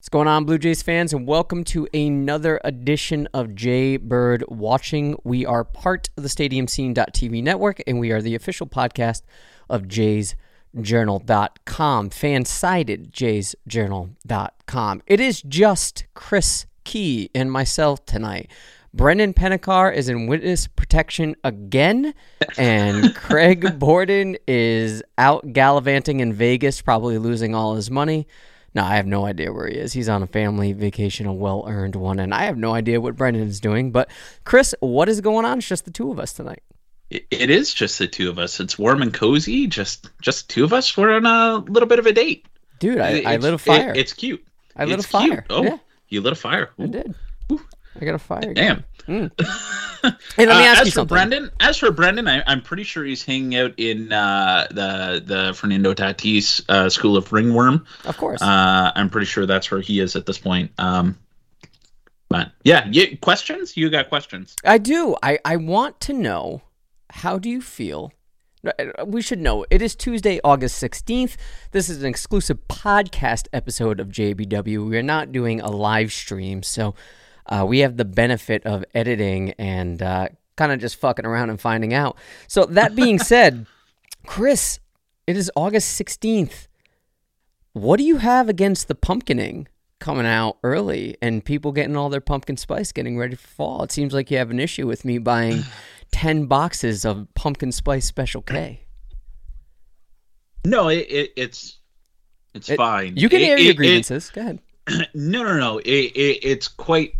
[0.00, 5.14] What's going on, Blue Jays fans, and welcome to another edition of Jay Bird Watching.
[5.24, 9.20] We are part of the Stadium Scene.tv network, and we are the official podcast
[9.68, 15.02] of JaysJournal.com, FanSided JaysJournal.com.
[15.06, 18.50] It is just Chris Key and myself tonight.
[18.94, 22.14] Brendan Pennicar is in witness protection again,
[22.56, 28.26] and Craig Borden is out gallivanting in Vegas, probably losing all his money.
[28.74, 29.92] No, I have no idea where he is.
[29.92, 33.16] He's on a family vacation, a well earned one, and I have no idea what
[33.16, 33.90] Brendan is doing.
[33.90, 34.10] But
[34.44, 35.58] Chris, what is going on?
[35.58, 36.62] It's just the two of us tonight.
[37.10, 38.60] It is just the two of us.
[38.60, 39.66] It's warm and cozy.
[39.66, 40.96] Just just two of us.
[40.96, 42.46] We're on a little bit of a date.
[42.78, 43.90] Dude, I, I lit a fire.
[43.90, 44.44] It, it's cute.
[44.76, 45.42] I lit it's a fire.
[45.42, 45.44] Cute.
[45.50, 45.78] Oh, yeah.
[46.08, 46.70] you lit a fire.
[46.78, 46.84] Ooh.
[46.84, 47.14] I did.
[47.50, 47.60] Ooh.
[48.00, 48.54] I got a fire.
[48.54, 48.84] Damn.
[49.06, 49.30] Mm.
[50.36, 51.14] hey, let me ask uh, as you for something.
[51.14, 55.54] Brendan, as for Brendan, I, am pretty sure he's hanging out in uh, the the
[55.54, 57.84] Fernando Tatis uh, School of Ringworm.
[58.04, 58.40] Of course.
[58.40, 60.70] Uh, I'm pretty sure that's where he is at this point.
[60.78, 61.18] Um,
[62.30, 63.76] but yeah, you, questions?
[63.76, 64.56] You got questions?
[64.64, 65.16] I do.
[65.22, 66.62] I, I want to know
[67.10, 68.12] how do you feel?
[69.06, 69.64] We should know.
[69.70, 71.36] It is Tuesday, August 16th.
[71.72, 74.88] This is an exclusive podcast episode of JBW.
[74.88, 76.94] We are not doing a live stream, so
[77.50, 81.60] uh, we have the benefit of editing and uh, kind of just fucking around and
[81.60, 82.16] finding out.
[82.48, 83.66] So, that being said,
[84.26, 84.78] Chris,
[85.26, 86.68] it is August 16th.
[87.72, 89.66] What do you have against the pumpkining
[90.00, 93.82] coming out early and people getting all their pumpkin spice getting ready for fall?
[93.82, 95.62] It seems like you have an issue with me buying
[96.12, 98.80] 10 boxes of pumpkin spice special K.
[100.64, 101.78] No, it, it it's
[102.54, 103.16] it's It- fine.
[103.16, 104.30] You can air your grievances.
[104.30, 104.58] Go ahead.
[105.14, 105.78] no, no, no.
[105.78, 105.86] It,
[106.16, 107.14] it, it's quite,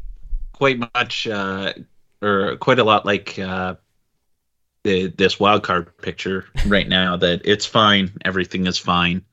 [0.61, 1.73] quite much, uh,
[2.21, 3.77] or quite a lot like uh,
[4.85, 7.17] the, this wild card picture right now.
[7.17, 8.13] That it's fine.
[8.27, 9.25] Everything is fine.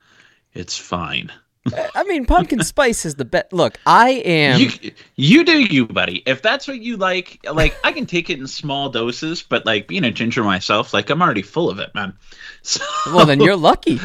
[0.54, 1.30] It's fine.
[1.94, 3.52] I mean, pumpkin spice is the best.
[3.52, 4.58] Look, I am.
[4.58, 4.70] you,
[5.16, 6.22] you do you, buddy.
[6.24, 9.86] If that's what you like, like I can take it in small doses, but like
[9.86, 12.14] being a ginger myself, like I'm already full of it, man.
[12.62, 12.84] So,
[13.14, 14.00] well, then you're lucky.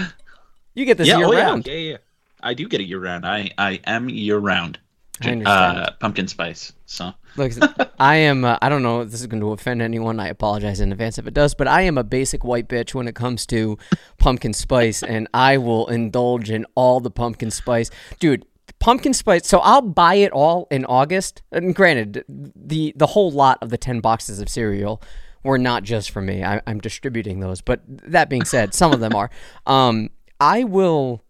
[0.76, 1.68] You get this yeah, year oh, yeah, round.
[1.68, 1.98] yeah, yeah.
[2.42, 3.26] I do get it year round.
[3.26, 4.80] I, I am year round.
[5.22, 5.78] I understand.
[5.78, 6.74] Uh, pumpkin spice.
[6.86, 7.14] So.
[7.36, 7.52] Look,
[8.00, 8.46] I am.
[8.46, 10.20] Uh, I don't know if this is going to offend anyone.
[10.20, 13.08] I apologize in advance if it does, but I am a basic white bitch when
[13.08, 13.78] it comes to
[14.18, 18.46] pumpkin spice, and I will indulge in all the pumpkin spice, dude.
[18.80, 19.48] Pumpkin spice.
[19.48, 21.42] So I'll buy it all in August.
[21.52, 25.02] And granted, the the whole lot of the ten boxes of cereal
[25.44, 26.44] were not just for me.
[26.44, 27.62] I, I'm distributing those.
[27.62, 29.30] But that being said, some of them are.
[29.66, 30.10] Um,
[30.42, 31.23] I will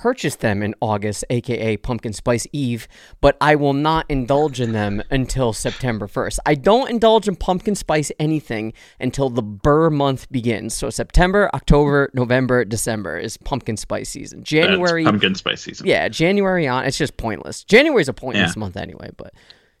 [0.00, 2.88] purchase them in August, aka Pumpkin Spice Eve,
[3.20, 6.38] but I will not indulge in them until September 1st.
[6.46, 10.72] I don't indulge in pumpkin spice anything until the Ber month begins.
[10.74, 14.42] So September, October, November, December is pumpkin spice season.
[14.42, 15.86] January, That's pumpkin spice season.
[15.86, 17.62] yeah, January on, it's just pointless.
[17.64, 18.60] January is a pointless Yeah.
[18.60, 19.34] month anyway, but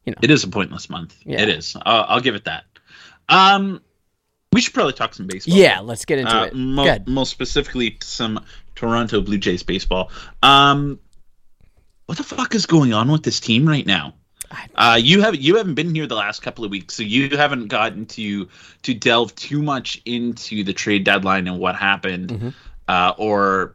[0.04, 0.18] you know.
[0.22, 1.16] It is a pointless month.
[1.24, 1.40] Yeah.
[1.40, 1.74] It is.
[1.86, 2.64] I'll, I'll give it that.
[3.30, 3.80] Um,
[4.52, 5.56] we should probably talk some baseball.
[5.56, 6.54] yeah, let's get into Uh, it.
[6.54, 7.08] mo- Good.
[7.08, 8.44] most specifically, some
[8.74, 10.10] Toronto Blue Jays baseball.
[10.42, 10.98] Um,
[12.06, 14.14] what the fuck is going on with this team right now?
[14.74, 17.68] Uh, you have you haven't been here the last couple of weeks, so you haven't
[17.68, 18.48] gotten to
[18.82, 22.54] to delve too much into the trade deadline and what happened, Mhm.
[22.88, 23.74] uh, or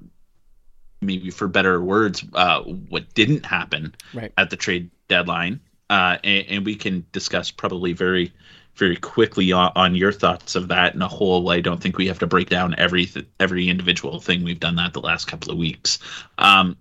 [1.02, 4.34] maybe for better words, uh, what didn't happen Right.
[4.38, 5.62] at the trade deadline.
[5.90, 8.34] Uh, and, and we can discuss probably very
[8.76, 11.50] very quickly on, on your thoughts of that in a whole.
[11.50, 14.44] I don't think we have to break down every th- every individual thing.
[14.44, 16.00] We've done that the last couple of weeks.
[16.38, 16.78] Um,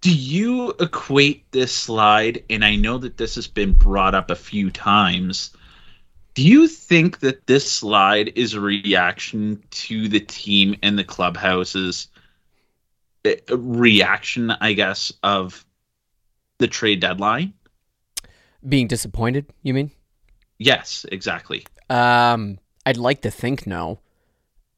[0.00, 2.44] do you equate this slide?
[2.50, 5.50] And I know that this has been brought up a few times.
[6.34, 12.08] Do you think that this slide is a reaction to the team and the clubhouse's
[13.24, 15.64] uh, reaction, I guess, of
[16.58, 17.54] the trade deadline?
[18.68, 19.90] Being disappointed, you mean?
[20.58, 21.66] Yes, exactly.
[21.88, 24.00] Um, I'd like to think no.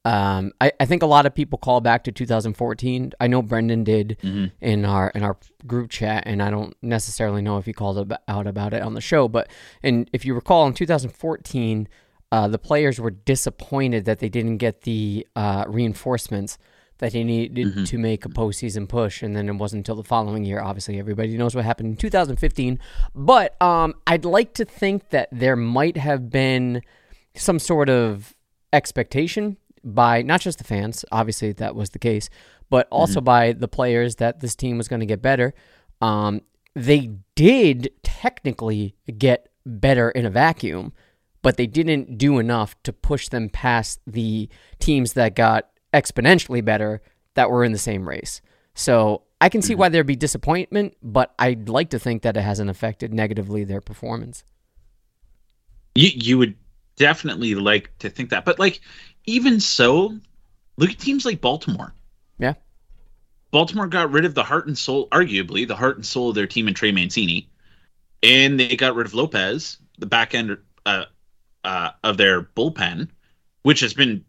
[0.05, 3.13] Um, I, I think a lot of people call back to 2014.
[3.21, 4.47] I know Brendan did Mm-hmm.
[4.65, 5.37] in our in our
[5.67, 9.01] group chat, and I don't necessarily know if he called out about it on the
[9.01, 9.29] show.
[9.29, 9.51] But
[9.83, 11.87] and if you recall, in 2014,
[12.33, 16.57] uh, the players were disappointed that they didn't get the uh, reinforcements
[17.01, 20.45] that he needed to make a postseason push, and then it wasn't until the following
[20.45, 20.61] year.
[20.61, 22.79] Obviously, everybody knows what happened in 2015.
[23.15, 26.83] But um, I'd like to think that there might have been
[27.35, 28.35] some sort of
[28.73, 32.29] expectation by not just the fans, obviously that was the case,
[32.69, 35.55] but also by the players that this team was going to get better.
[36.01, 36.43] Um,
[36.75, 40.93] they did technically get better in a vacuum,
[41.43, 44.49] but they didn't do enough to push them past the
[44.79, 47.03] teams that got exponentially better
[47.35, 48.41] that were in the same race.
[48.75, 52.43] So I can see why there'd be disappointment, but I'd like to think that it
[52.43, 54.45] hasn't affected negatively their performance.
[55.95, 56.57] You you would
[56.97, 58.81] definitely like to think that, but like
[59.27, 60.19] even so,
[60.77, 61.95] look at teams like Baltimore.
[62.39, 62.55] Yeah.
[63.51, 66.47] Baltimore got rid of the heart and soul, arguably the heart and soul of their
[66.47, 67.49] team in Trey Mancini,
[68.23, 71.07] and they got rid of Lopez, the back end uh,
[71.65, 73.09] uh, of their bullpen,
[73.63, 74.25] which has been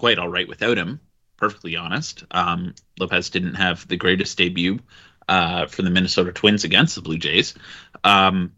[0.00, 0.98] quite all right without him.
[1.36, 4.78] Perfectly honest, um, Lopez didn't have the greatest debut
[5.28, 7.54] uh, for the Minnesota Twins against the Blue Jays.
[8.02, 8.54] Um,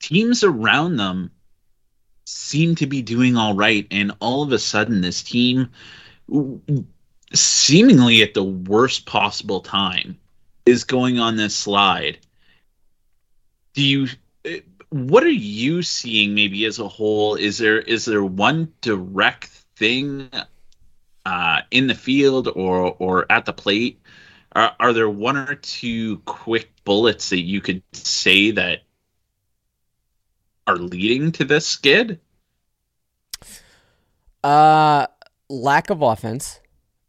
[0.00, 1.30] teams around them
[2.24, 5.70] seem to be doing all right, and all of a sudden, this team
[7.32, 10.18] seemingly at the worst possible time
[10.66, 12.18] is going on this slide
[13.74, 14.08] do you
[14.90, 20.30] what are you seeing maybe as a whole is there is there one direct thing
[21.26, 24.00] uh, in the field or or at the plate
[24.52, 28.80] are, are there one or two quick bullets that you could say that
[30.66, 32.20] are leading to this skid
[34.44, 35.06] Uh,
[35.48, 36.60] lack of offense,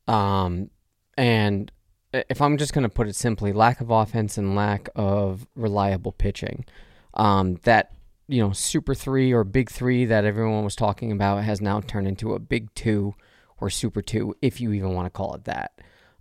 [0.07, 0.69] um,
[1.15, 1.71] and
[2.11, 6.11] if I'm just going to put it simply, lack of offense and lack of reliable
[6.11, 6.65] pitching.
[7.13, 7.93] Um, that
[8.29, 12.07] you know, super three or big three that everyone was talking about has now turned
[12.07, 13.15] into a big two
[13.59, 15.71] or super two, if you even want to call it that.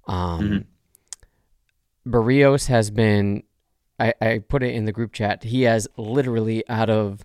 [0.06, 0.64] Um,
[2.06, 3.42] Berrios has been,
[4.00, 5.44] I, I put it in the group chat.
[5.44, 7.24] He has literally out of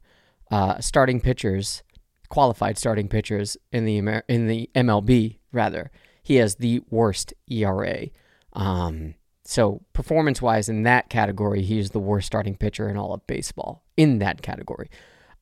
[0.51, 1.81] uh, starting pitchers,
[2.30, 5.91] qualified starting pitchers in the Amer- in the MLB rather,
[6.21, 8.07] he has the worst ERA.
[8.51, 9.15] Um,
[9.45, 13.25] so performance wise in that category, he is the worst starting pitcher in all of
[13.28, 14.90] baseball in that category.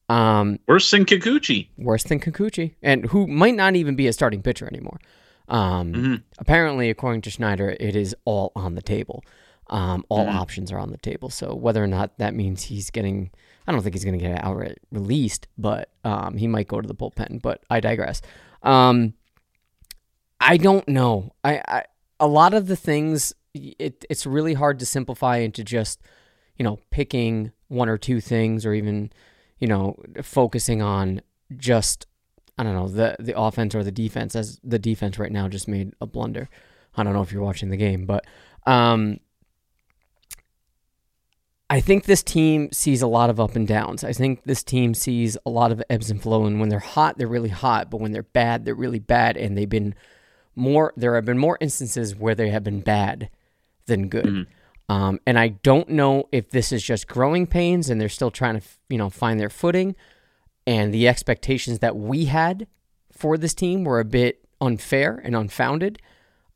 [0.09, 4.41] Um, worse than kikuchi worse than Kikuchi, and who might not even be a starting
[4.41, 4.99] pitcher anymore.
[5.47, 6.23] Um, Mhm.
[6.37, 9.23] Apparently, according to Schneider, it is all on the table.
[9.69, 10.33] Um, all Mhm.
[10.35, 11.29] options are on the table.
[11.29, 13.31] So whether or not that means he's getting,
[13.67, 16.87] I don't think he's going to get outright released, but um, he might go to
[16.87, 17.41] the bullpen.
[17.41, 18.21] But I digress.
[18.63, 19.13] Um,
[20.41, 21.31] I don't know.
[21.43, 21.83] I, I
[22.19, 26.01] a lot of the things it, it's really hard to simplify into just
[26.57, 29.11] you know picking one or two things or even
[29.59, 31.21] you know focusing on
[31.57, 32.05] just
[32.57, 35.67] I don't know the the offense or the defense as the defense right now just
[35.67, 36.49] made a blunder.
[36.95, 38.25] I don't know if you're watching the game, but
[38.65, 39.19] um,
[41.69, 44.03] I think this team sees a lot of up and downs.
[44.03, 46.45] I think this team sees a lot of ebbs and flow.
[46.45, 47.89] And when they're hot, they're really hot.
[47.89, 49.37] But when they're bad, they're really bad.
[49.37, 49.95] And they've been
[50.53, 50.91] more.
[50.97, 53.29] There have been more instances where they have been bad
[53.85, 54.25] than good.
[54.89, 58.59] Um, and I don't know if this is just growing pains and they're still trying
[58.59, 59.95] to, you know, find their footing.
[60.67, 62.67] And the expectations that we had
[63.11, 66.01] for this team were a bit unfair and unfounded.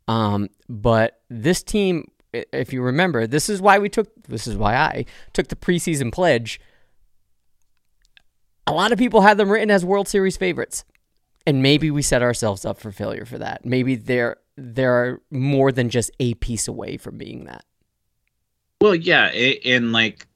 [0.08, 4.75] Um, but this team, if you remember, this is why we took, this is why
[4.75, 6.60] I took the preseason pledge.
[8.67, 10.84] A lot of people had them written as World Series favorites,
[11.48, 13.63] and maybe we set ourselves up for failure for that.
[13.65, 17.66] Maybe they're they're more than just a piece away from being that.
[18.82, 20.28] Well, yeah, and like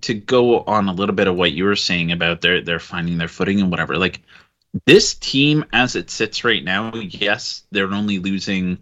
[0.00, 3.18] to go on a little bit of what you were saying about their they're finding
[3.18, 3.96] their footing and whatever.
[3.96, 4.22] Like
[4.86, 8.78] this team as it sits right now, yes, they're only losing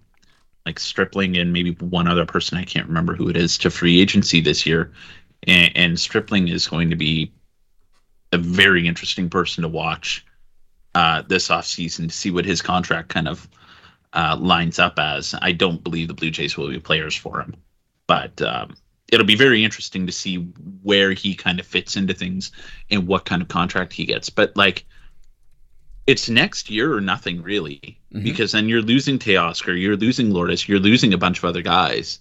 [0.67, 4.01] like Stripling and maybe one other person I can't remember who it is to free
[4.01, 4.93] agency this year,
[5.47, 7.33] and, and Stripling is going to be
[8.33, 10.27] a very interesting person to watch
[10.95, 13.49] uh, this offseason to see what his contract kind of
[14.13, 15.35] uh, lines up as.
[15.41, 17.55] I don't believe the Blue Jays will be players for him
[18.07, 18.75] but um,
[19.13, 20.37] it'll be very interesting to see
[20.83, 22.51] where he kind of fits into things
[22.91, 24.31] and what kind of contract he gets.
[24.31, 24.87] But like,
[26.07, 28.25] it's next year or nothing really, Mhm.
[28.25, 32.19] because then you're losing Teoscar, you're losing Lourdes, you're losing a bunch of other guys.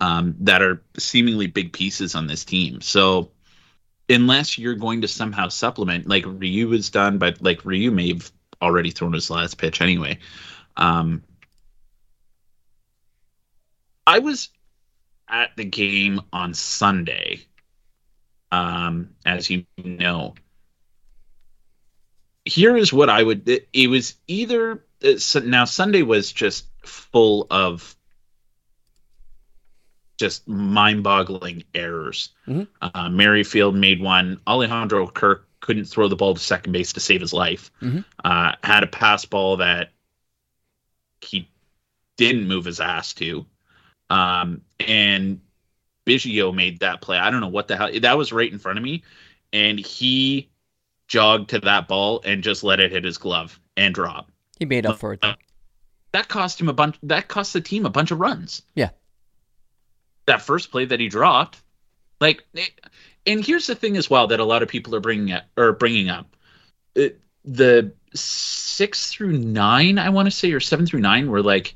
[0.00, 2.80] um, that are seemingly big pieces on this team.
[2.80, 3.30] So
[4.08, 8.32] unless you're going to somehow supplement, like Ryu has done, but like Ryu may have
[8.60, 10.18] already thrown his last pitch anyway.
[10.76, 11.22] Um,
[14.06, 14.50] I was
[15.28, 17.40] at the game on Sunday,
[18.50, 20.34] um, as you know.
[22.44, 23.48] Here is what I would.
[23.48, 27.94] It, it was either uh, now Sunday was just full of
[30.18, 32.30] just mind-boggling errors.
[32.46, 32.62] Mm-hmm.
[32.80, 34.40] Uh, Merrifield made one.
[34.46, 37.70] Alejandro Kirk couldn't throw the ball to second base to save his life.
[37.80, 38.00] Mm-hmm.
[38.24, 39.90] Uh, had a pass ball that
[41.24, 41.48] he
[42.16, 43.46] didn't move his ass to.
[44.10, 45.40] Um, and
[46.06, 47.18] Biggio made that play.
[47.18, 49.04] I don't know what the hell that was right in front of me,
[49.52, 50.50] and he
[51.08, 54.30] jogged to that ball and just let it hit his glove and drop.
[54.58, 55.20] He made up for it.
[55.20, 55.34] Though.
[56.12, 56.96] That cost him a bunch.
[57.02, 58.62] That cost the team a bunch of runs.
[58.74, 58.90] Yeah.
[60.26, 61.60] That first play that he dropped,
[62.20, 62.44] like,
[63.26, 65.72] and here's the thing as well that a lot of people are bringing up or
[65.72, 66.36] bringing up,
[66.94, 71.74] it, the six through nine, I want to say, or seven through nine, were like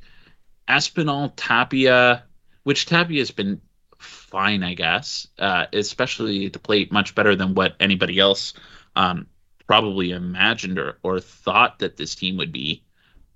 [0.68, 2.24] Espinal, Tapia,
[2.64, 3.60] which Tapia has been
[3.98, 8.54] fine, I guess, uh, especially the plate much better than what anybody else
[8.96, 9.26] um,
[9.66, 12.82] probably imagined or, or thought that this team would be.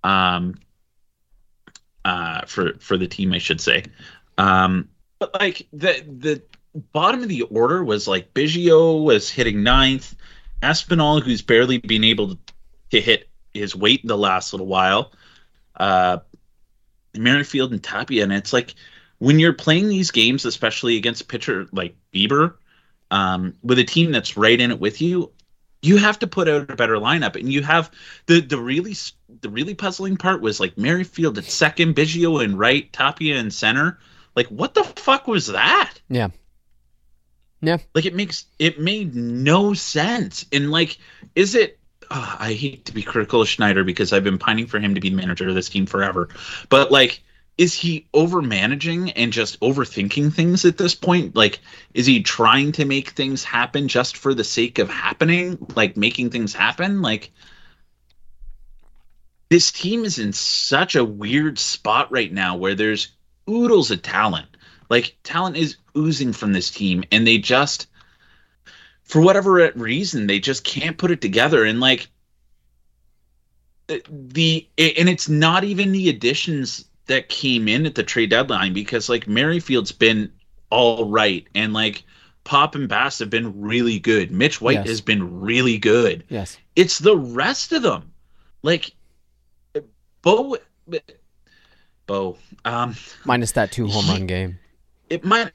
[0.03, 0.57] Um,
[2.05, 3.85] uh, for for the team, I should say.
[4.39, 4.89] Um,
[5.19, 6.43] but like the the
[6.93, 10.15] bottom of the order was like Biggio was hitting ninth,
[10.63, 12.39] Espinal, who's barely been able to
[12.99, 15.13] hit his weight in the last little while,
[15.77, 16.19] uh,
[17.15, 18.75] Merrifield and Tapia, and it's like
[19.19, 22.55] when you're playing these games, especially against a pitcher like Bieber,
[23.11, 25.31] um, with a team that's right in it with you,
[25.83, 27.37] you have to put out a better lineup.
[27.37, 27.91] And you have
[28.27, 28.95] the the really
[29.41, 33.99] the really puzzling part was like Merrifield at second, Biggio and right, Tapia in center.
[34.37, 35.95] Like what the fuck was that?
[36.09, 36.29] Yeah.
[37.61, 37.79] Yeah.
[37.95, 40.47] Like it makes it made no sense.
[40.53, 40.99] And like,
[41.35, 41.79] is it
[42.11, 45.01] oh, I hate to be critical of Schneider because I've been pining for him to
[45.01, 46.29] be the manager of this team forever.
[46.69, 47.23] But like,
[47.59, 51.37] is he over managing and just overthinking things at this point?
[51.37, 51.61] Like,
[51.93, 55.59] is he trying to make things happen just for the sake of happening?
[55.77, 57.03] Like making things happen?
[57.03, 57.31] Like
[59.51, 63.09] this team is in such a weird spot right now where there's
[63.49, 64.49] oodles of talent.
[64.89, 67.89] Like talent is oozing from this team and they just
[69.11, 72.09] for whatever reason they just can't put it together and like
[73.89, 79.09] the and it's not even the additions that came in at the trade deadline because
[79.09, 80.33] like Merrifield's been
[80.71, 82.05] all right and like
[82.45, 84.31] Pop and Bass have been really good.
[84.31, 84.89] Mitch White yes.
[84.89, 86.25] has been really good.
[86.29, 86.57] Yes.
[86.77, 88.13] It's the rest of them.
[88.63, 88.93] Like
[90.23, 90.57] Bo
[92.07, 94.59] Bo um minus that two home run game.
[95.09, 95.51] It might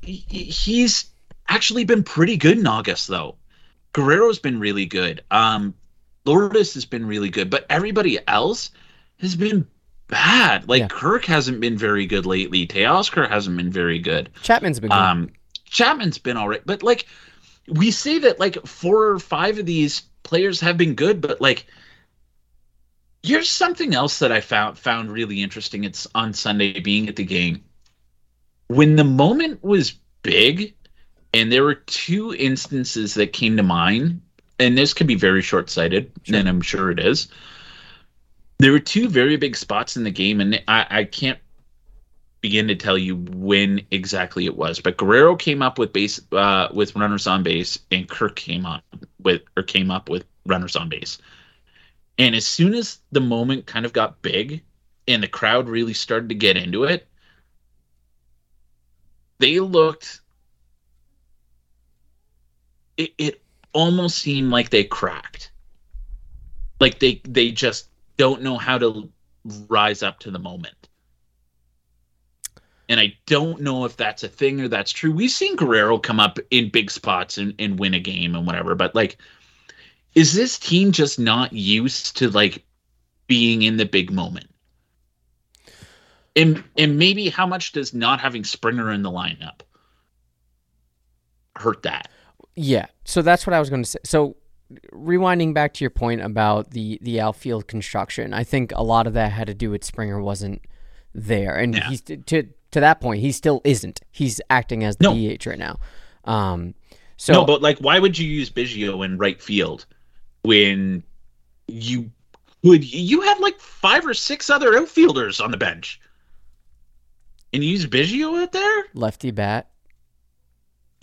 [0.00, 1.10] he's
[1.48, 3.36] actually been pretty good in August though.
[3.92, 5.22] Guerrero's been really good.
[5.30, 5.74] Um,
[6.24, 8.70] Lourdes has been really good, but everybody else
[9.20, 9.66] has been
[10.08, 10.68] bad.
[10.68, 10.88] Like yeah.
[10.88, 12.66] Kirk hasn't been very good lately.
[12.66, 14.30] Teoscar hasn't been very good.
[14.42, 14.98] Chapman's been good.
[14.98, 15.30] Um,
[15.64, 17.06] Chapman's been all right, but like
[17.68, 21.66] we say that like four or five of these players have been good, but like
[23.22, 25.84] here's something else that I found found really interesting.
[25.84, 27.64] It's on Sunday being at the game.
[28.68, 30.74] When the moment was big
[31.34, 34.22] and there were two instances that came to mind,
[34.60, 36.36] and this could be very short sighted, sure.
[36.36, 37.28] and I'm sure it is.
[38.58, 41.38] There were two very big spots in the game, and I, I can't
[42.40, 44.78] begin to tell you when exactly it was.
[44.78, 48.80] But Guerrero came up with base uh, with runners on base, and Kirk came on
[49.20, 51.18] with or came up with runners on base.
[52.16, 54.62] And as soon as the moment kind of got big,
[55.08, 57.08] and the crowd really started to get into it,
[59.40, 60.20] they looked
[62.96, 65.50] it, it almost seemed like they cracked.
[66.80, 69.08] Like they they just don't know how to
[69.68, 70.88] rise up to the moment.
[72.88, 75.12] And I don't know if that's a thing or that's true.
[75.12, 78.74] We've seen Guerrero come up in big spots and, and win a game and whatever,
[78.74, 79.18] but like
[80.14, 82.64] is this team just not used to like
[83.26, 84.48] being in the big moment?
[86.36, 89.60] And and maybe how much does not having Springer in the lineup
[91.56, 92.08] hurt that?
[92.56, 92.86] Yeah.
[93.04, 93.98] So that's what I was going to say.
[94.04, 94.36] So
[94.92, 99.14] rewinding back to your point about the the outfield construction, I think a lot of
[99.14, 100.62] that had to do with Springer wasn't
[101.14, 101.88] there, and yeah.
[101.88, 104.00] he's to to that point he still isn't.
[104.10, 105.36] He's acting as the no.
[105.36, 105.78] DH right now.
[106.24, 106.74] Um,
[107.16, 109.86] so no, but like, why would you use Biggio in right field
[110.42, 111.02] when
[111.68, 112.10] you
[112.62, 116.00] would you have like five or six other outfielders on the bench?
[117.54, 118.84] and use Biggio out there.
[118.94, 119.68] Lefty bat.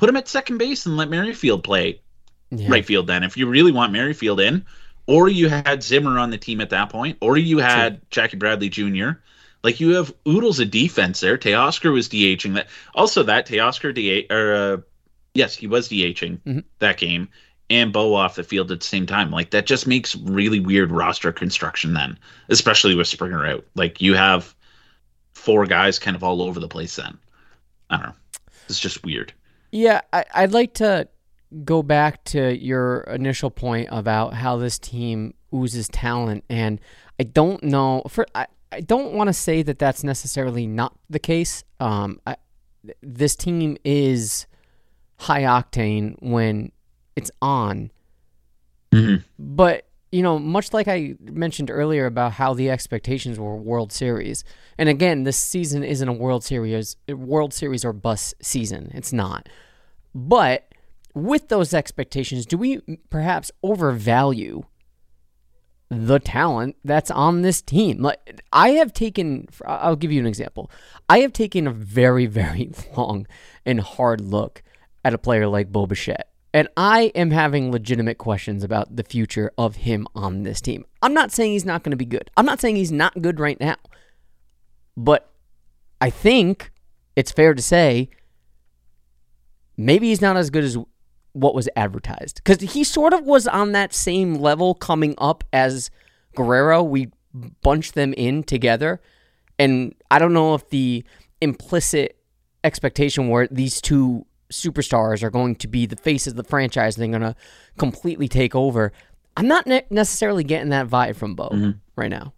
[0.02, 2.02] Put him at second base and let Merrifield play
[2.50, 2.66] Yeah.
[2.72, 3.06] right field.
[3.06, 4.66] Then, if you really want Merrifield in,
[5.06, 8.68] or you had Zimmer on the team at that point, or you had Jackie Bradley
[8.68, 9.12] Jr.
[9.64, 11.38] Like you have oodles of defense there.
[11.38, 12.66] Teoscar was DHing that.
[12.96, 14.78] Also, that Teoscar DH or uh,
[15.36, 16.64] yes, he was DHing Mhm.
[16.80, 17.30] that game,
[17.70, 19.30] and Bo off the field at the same time.
[19.30, 22.18] Like that just makes really weird roster construction then,
[22.50, 23.68] especially with Springer out.
[23.76, 24.56] Like you have
[25.36, 26.96] four guys kind of all over the place.
[26.96, 27.20] Then
[27.92, 28.16] I don't know.
[28.68, 29.32] It's just weird.
[29.72, 31.08] Yeah, I, I'd like to
[31.64, 36.80] go back to your initial point about how this team oozes talent, and
[37.20, 38.04] I don't know.
[38.08, 41.64] For I, I don't want to say that that's necessarily not the case.
[41.80, 42.38] Um, I,
[43.02, 44.46] this team is
[45.18, 46.72] high octane when
[47.16, 47.92] it's on,
[48.92, 49.24] Mhm.
[49.38, 54.44] but you know, much like I mentioned earlier about how the expectations were World Series,
[54.78, 58.92] and again, this season isn't a World Series, World Series or bus season.
[58.94, 59.48] It's not.
[60.14, 60.68] But
[61.14, 64.64] with those expectations, do we perhaps overvalue
[65.90, 68.02] the talent that's on this team?
[68.02, 70.70] Like I have taken, I'll give you an example.
[71.08, 73.28] I have taken a very, very long
[73.66, 74.62] and hard look
[75.06, 76.31] at a player like Bo Bichette.
[76.54, 80.86] And I am having legitimate questions about the future of him on this team.
[81.02, 82.30] I'm not saying he's not going to be good.
[82.36, 83.78] I'm not saying he's not good right now.
[84.98, 85.32] But
[86.02, 86.72] I think
[87.16, 88.10] it's fair to say
[89.78, 90.78] maybe he's not as good as
[91.32, 92.42] what was advertised.
[92.44, 95.90] Because he sort of was on that same level coming up as
[96.36, 96.84] Guerrero.
[96.84, 97.12] We
[97.62, 99.00] bunched them in together.
[99.58, 101.06] And I don't know if the
[101.40, 102.18] implicit
[102.64, 106.98] expectation were these two superstars are going to be the faces of the franchise.
[106.98, 107.40] And they're going to
[107.78, 108.92] completely take over.
[109.38, 111.72] I'm not ne- necessarily getting that vibe from Bo mm-hmm.
[111.96, 112.34] right now.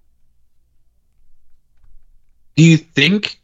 [2.56, 3.40] Do you think,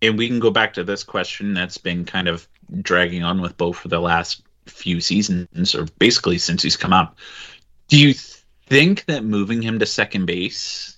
[0.00, 2.48] and we can go back to this question that's been kind of
[2.80, 7.18] dragging on with Bo for the last few seasons, or basically since he's come up.
[7.88, 8.14] Do you
[8.66, 10.96] think that moving him to second base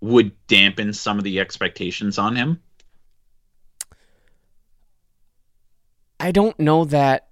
[0.00, 2.60] would dampen some of the expectations on him?
[6.20, 7.28] I don't know that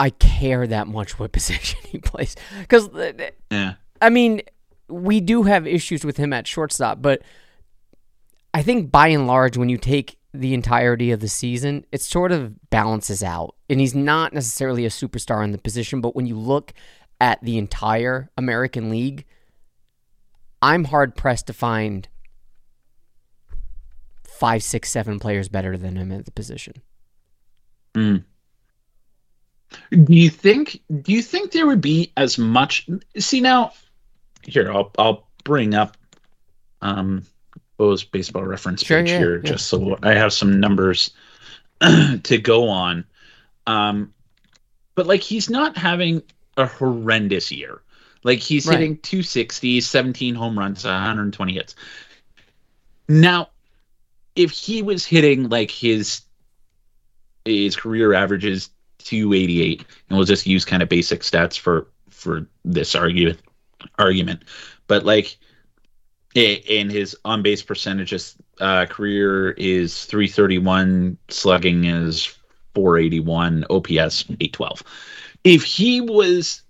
[0.00, 2.36] I care that much what position he plays.
[2.60, 2.88] Because,
[3.50, 3.74] Yeah.
[4.00, 4.42] I mean,
[4.88, 7.22] we do have issues with him at shortstop, but
[8.54, 12.32] I think by and large, when you take the entirety of the season, it sort
[12.32, 13.54] of balances out.
[13.68, 16.72] And he's not necessarily a superstar in the position, but when you look
[17.20, 19.24] at the entire American League,
[20.62, 22.08] I'm hard pressed to find
[24.22, 26.74] five, six, seven players better than him at the position.
[27.94, 28.22] Mm.
[29.90, 30.80] Do you think?
[31.02, 32.88] Do you think there would be as much?
[33.18, 33.72] See now,
[34.42, 35.96] here I'll I'll bring up
[36.82, 37.24] um
[37.76, 39.42] Bo's baseball reference Sure, page yeah, here yeah.
[39.50, 41.10] just so I have some numbers
[41.80, 43.04] to go on.
[43.66, 44.12] Um,
[44.94, 46.22] but like he's not having
[46.56, 47.82] a horrendous year.
[48.24, 48.78] Like he's Right.
[48.80, 51.76] hitting 260, 17 home runs, 120 hits.
[53.08, 53.50] Now,
[54.34, 56.22] if he was hitting like his
[57.44, 62.94] his career averages 288 and we'll just use kind of basic stats for for this
[62.94, 63.40] argument
[63.98, 64.42] argument.
[64.86, 65.38] But like
[66.34, 72.26] in his on base percentages uh career is 331 slugging is
[72.74, 74.82] 481 ops 812
[75.44, 76.62] if he was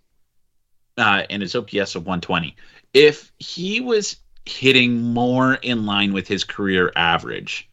[0.96, 2.54] uh and his ops of 120
[2.94, 7.68] if he was hitting more in line with his career average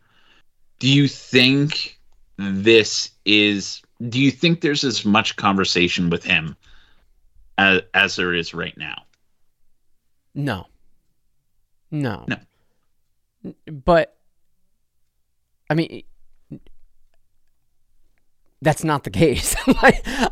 [0.80, 1.95] do you think
[2.38, 6.56] this is do you think there's as much conversation with him
[7.58, 9.04] as, as there is right now
[10.34, 10.68] No.
[11.92, 12.26] No.
[12.28, 13.54] No.
[13.72, 14.18] But
[15.70, 16.04] I mean
[18.62, 19.56] that's not the case.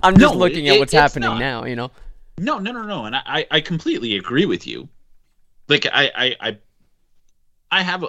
[0.04, 1.40] I'm just No, looking it- at what's happening not.
[1.40, 1.92] now, you know.
[2.40, 4.90] no no no no and i i completely agree with you
[5.70, 6.58] like i i i,
[7.72, 8.08] I have a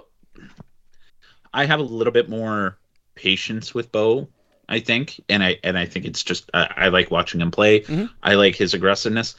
[1.53, 2.79] i have a little bit more
[3.15, 4.29] patience with bo
[4.69, 5.21] i think.
[5.29, 7.81] And i and i think it's just i, I like watching him play.
[7.81, 8.11] Mhm.
[8.23, 9.37] i like his aggressiveness.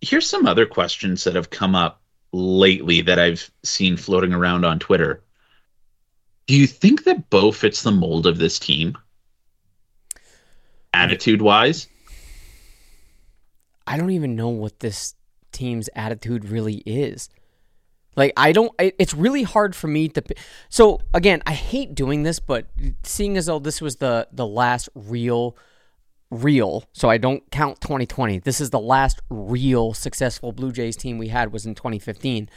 [0.00, 2.00] Here's some other questions that have come up
[2.32, 5.22] lately that i've seen floating around on twitter.
[6.46, 8.96] Do you think that bo fits the mold of this team?
[10.94, 11.86] Attitude wise
[13.86, 15.14] I don't even know what this
[15.50, 17.28] team's attitude really is.
[18.16, 20.22] Like I don't it- it's really hard for me to
[20.68, 22.66] So again, I hate doing this, but
[23.04, 25.56] seeing as though this was the the last real
[26.30, 28.38] real, so I don't count 2020.
[28.38, 32.48] This is the last real successful Blue Jays team we had was in 2015.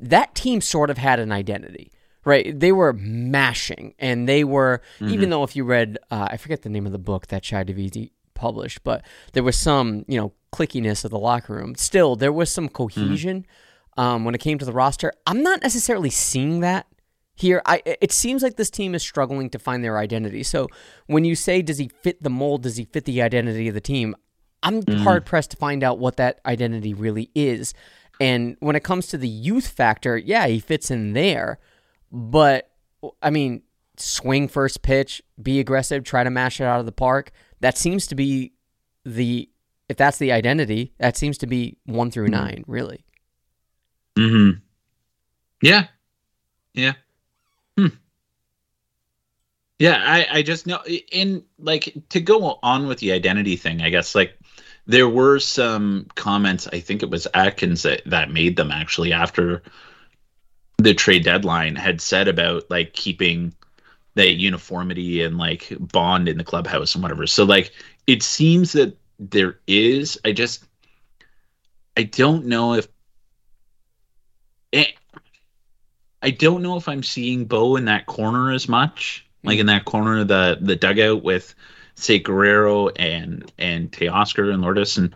[0.00, 1.92] that team sort of had an identity,
[2.24, 2.58] right?
[2.58, 6.68] They were mashing, and they were even though if you read, uh, I forget the
[6.68, 11.04] name of the book that Shi Davidi published, but there was some you know clickiness
[11.04, 11.74] of the locker room.
[11.76, 13.46] Still, there was some cohesion
[13.96, 15.12] um, when it came to the roster.
[15.26, 16.86] I'm not necessarily seeing that
[17.34, 17.62] here.
[17.66, 20.42] I it seems like this team is struggling to find their identity.
[20.42, 20.68] So
[21.06, 23.80] when you say does he fit the mold, does he fit the identity of the
[23.80, 24.14] team?
[24.62, 27.74] I'm hard pressed to find out what that identity really is.
[28.20, 31.58] And when it comes to the youth factor, yeah, he fits in there.
[32.12, 32.70] But
[33.20, 33.62] I mean,
[33.96, 37.32] swing first pitch, be aggressive, try to mash it out of the park.
[37.60, 38.52] That seems to be
[39.04, 39.48] the
[39.88, 43.04] if that's the identity, that seems to be one through nine, really.
[44.16, 44.62] Hmm
[45.62, 45.86] Yeah.
[46.74, 46.94] Yeah.
[47.78, 47.88] Hmm.
[49.78, 53.90] Yeah, I, I just know in like to go on with the identity thing, I
[53.90, 54.38] guess like
[54.86, 59.62] there were some comments, I think it was Atkins that, that made them actually after
[60.78, 63.54] the trade deadline had said about like keeping
[64.16, 67.26] the uniformity and like bond in the clubhouse and whatever.
[67.26, 67.72] So like
[68.06, 70.18] it seems that there is.
[70.24, 70.64] I just
[71.96, 72.86] I don't know if
[74.72, 74.92] eh,
[76.22, 79.84] I don't know if I'm seeing Bo in that corner as much, like in that
[79.84, 81.54] corner of the the dugout with
[81.94, 85.14] say Guerrero and and Teoscar and Lourdes and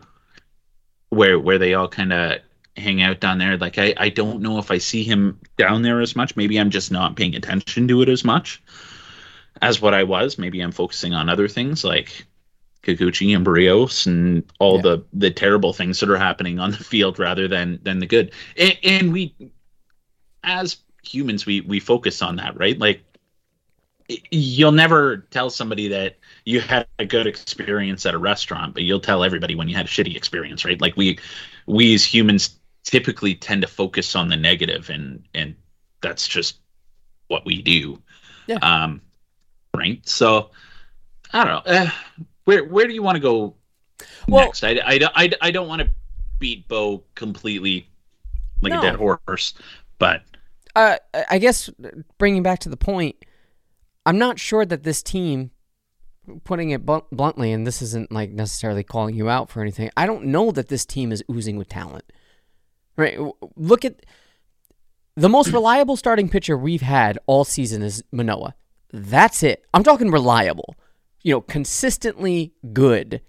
[1.10, 2.40] where where they all kind of
[2.76, 3.56] hang out down there.
[3.56, 6.36] Like I I don't know if I see him down there as much.
[6.36, 8.62] Maybe I'm just not paying attention to it as much
[9.62, 10.38] as what I was.
[10.38, 12.26] Maybe I'm focusing on other things like
[12.87, 14.83] Kikuchi and Berrios and all Yeah.
[14.83, 18.33] the the terrible things that are happening on the field rather than than the good.
[18.57, 19.35] And, and we
[20.44, 22.79] as humans we we focus on that, right?
[22.79, 23.03] Like
[24.31, 29.01] you'll never tell somebody that you had a good experience at a restaurant, but you'll
[29.01, 30.81] tell everybody when you had a shitty experience, right?
[30.81, 31.18] Like we
[31.66, 35.57] we as humans typically tend to focus on the negative and and
[36.03, 36.61] that's just
[37.27, 38.01] what we do.
[38.46, 38.59] Yeah.
[38.62, 39.01] Um
[39.75, 40.01] right?
[40.09, 40.51] So
[41.33, 41.72] I don't know.
[41.72, 41.90] Uh,
[42.46, 43.54] where where do you want to go
[44.26, 44.64] Well- next?
[44.64, 45.90] I, I, don't- I, I don't want to
[46.38, 47.88] beat Bo completely
[48.62, 48.78] like No.
[48.78, 49.52] a dead horse,
[49.98, 50.22] but
[50.74, 50.96] uh,
[51.30, 51.70] I guess
[52.18, 53.16] bringing back to the point,
[54.04, 55.50] I'm not sure that this team,
[56.44, 59.90] putting it blunt- bluntly, and this isn't like necessarily calling you out for anything.
[59.96, 62.04] I don't know that this team is oozing with talent.
[62.96, 63.18] Right?
[63.56, 64.04] Look at
[65.16, 68.54] the most reliable starting pitcher we've had all season is Manoa.
[68.92, 69.64] That's it.
[69.74, 70.74] I'm talking reliable.
[71.26, 73.20] You know, consistently good,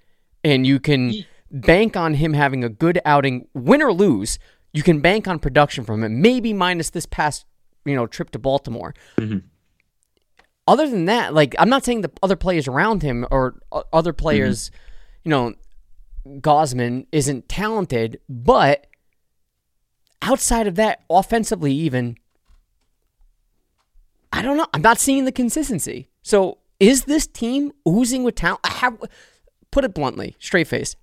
[0.43, 4.37] and you can bank on him having a good outing, win or lose.
[4.71, 7.47] You can bank on production from him, maybe minus this past
[7.85, 8.93] you know trip to Baltimore.
[9.17, 9.39] Mm-hmm.
[10.67, 14.11] Other than that, like I'm not saying the other players around him or o- other
[14.11, 14.21] mm-hmm.
[14.21, 14.69] players,
[15.23, 15.55] you know,
[16.27, 18.85] Gausman isn't talented, but
[20.21, 22.15] outside of that, offensively, even,
[24.31, 24.67] I don't know.
[24.71, 26.09] I'm not seeing the consistency.
[26.21, 28.59] So is this team oozing with talent?
[28.65, 28.97] How,
[29.71, 30.95] put it bluntly, straight face.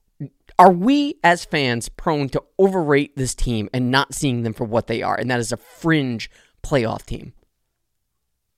[0.58, 4.86] Are we as fans prone to overrate this team and not seeing them for what
[4.86, 5.16] they are?
[5.16, 6.30] And that is a fringe
[6.62, 7.32] playoff team.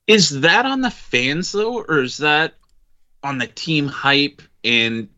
[0.06, 2.54] is that on the fans though, or is that
[3.22, 5.08] on the team hype and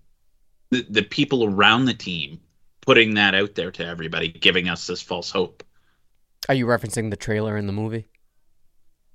[0.70, 2.40] the, the people around the team
[2.80, 5.64] putting that out there to everybody, giving us this false hope?
[6.48, 8.06] Are you referencing the trailer in the movie?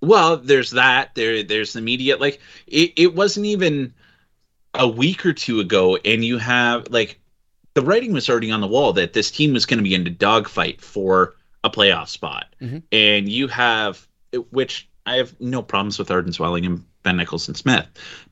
[0.04, 1.16] Well, there's that.
[1.16, 2.18] There, there's the media.
[2.18, 3.94] Like it, it wasn't even
[4.74, 7.20] a week or two ago, and you have like
[7.74, 10.06] the writing was already on the wall that this team was going to be in
[10.06, 12.84] a dogfight for a playoff spot, Mhm.
[12.92, 14.06] and you have
[14.52, 17.88] which I have no problems with Arden Zwelling and Ben Nicholson Smith,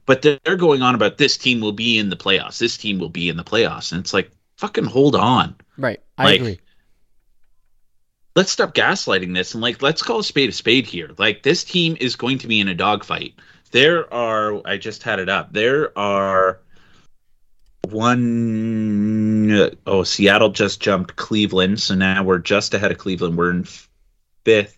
[0.06, 2.58] but they're going on about this team will be in the playoffs.
[2.58, 6.00] This team will be in the playoffs, and it's like fucking hold on Right.
[6.18, 6.60] I Like, agree.
[8.36, 11.12] Let's stop gaslighting this and like let's call a spade a spade here.
[11.18, 13.36] Like this team is going to be in a dogfight.
[13.72, 15.54] There are I just had it up.
[15.54, 16.60] There are
[17.90, 23.38] one oh Seattle just jumped Cleveland, so now we're just ahead of Cleveland.
[23.38, 23.66] We're in
[24.46, 24.78] fifth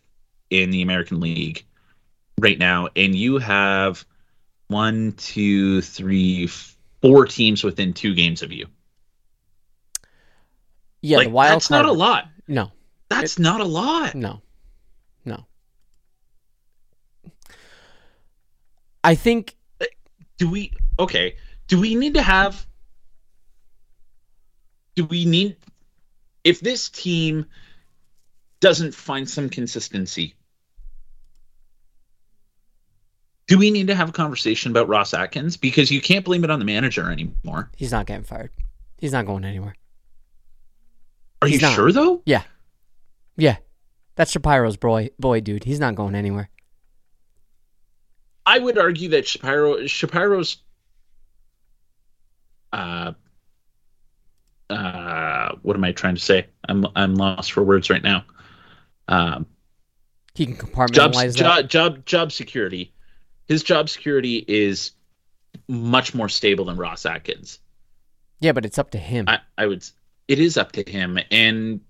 [0.49, 1.65] in the American League
[2.39, 4.05] right now, and you have
[4.67, 6.47] one, two, three,
[7.01, 8.67] four teams within two games of you.
[11.01, 11.85] Yeah, like the wild that's card.
[11.85, 12.29] not a lot.
[12.47, 12.71] No,
[13.21, 14.15] That's not a lot.
[14.15, 14.41] no,
[15.25, 15.45] no.
[19.03, 19.85] I think uh,
[20.37, 21.35] do we okay
[21.67, 22.65] do we need to have
[24.95, 25.57] do we need
[26.43, 27.45] if this team
[28.61, 30.35] doesn't find some consistency
[33.47, 36.49] do we need to have a conversation about Ross Atkins because you can't blame it
[36.49, 38.51] on the manager anymore he's not getting fired.
[38.99, 39.75] He's not going anywhere.
[41.41, 41.75] are He's you not.
[41.75, 42.43] sure though Yeah,
[43.37, 43.57] yeah.
[44.15, 45.63] That's Shapiro's boy, boy, dude.
[45.63, 46.49] He's not going anywhere.
[48.45, 50.57] I would argue that Shapiro Shapiro's
[52.71, 53.13] uh
[54.69, 56.47] uh what am I trying to say?
[56.67, 58.25] I'm I'm lost for words right now.
[59.07, 59.45] Um
[60.35, 61.35] He can job compartmentalize that.
[61.35, 62.93] job job job security.
[63.47, 64.91] His job security is
[65.67, 67.59] much more stable than Ross Atkins.
[68.39, 69.25] Yeah, but it's up to him.
[69.27, 69.85] I, I would
[70.27, 71.81] it is up to him and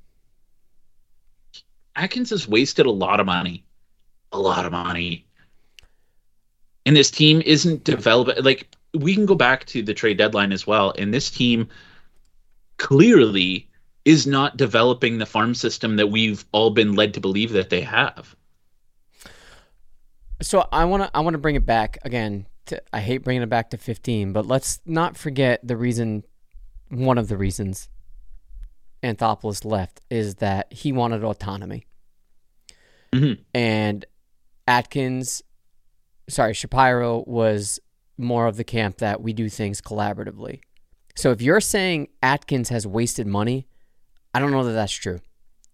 [1.96, 3.64] Atkins has wasted a lot of money.
[4.32, 5.26] A lot of money.
[6.86, 10.68] And this team isn't developing like we can go back to the trade deadline as
[10.68, 11.68] well, and this team
[12.78, 13.70] clearly
[14.06, 17.82] is not developing the farm system that we've all been led to believe that they
[17.82, 18.36] have.
[20.42, 22.48] So I want to I want to bring it back again.
[22.68, 26.24] To, I hate bringing it back to 15, but let's not forget the reason.
[26.90, 27.90] One of the reasons
[29.04, 31.86] Anthopoulos left is that he wanted autonomy,
[33.12, 33.44] Mhm.
[33.54, 34.06] and
[34.68, 35.44] Atkins,
[36.30, 37.80] sorry, Shapiro was
[38.18, 40.62] more of the camp that we do things collaboratively.
[41.16, 43.68] So if you're saying Atkins has wasted money,
[44.34, 45.20] I don't know that that's true,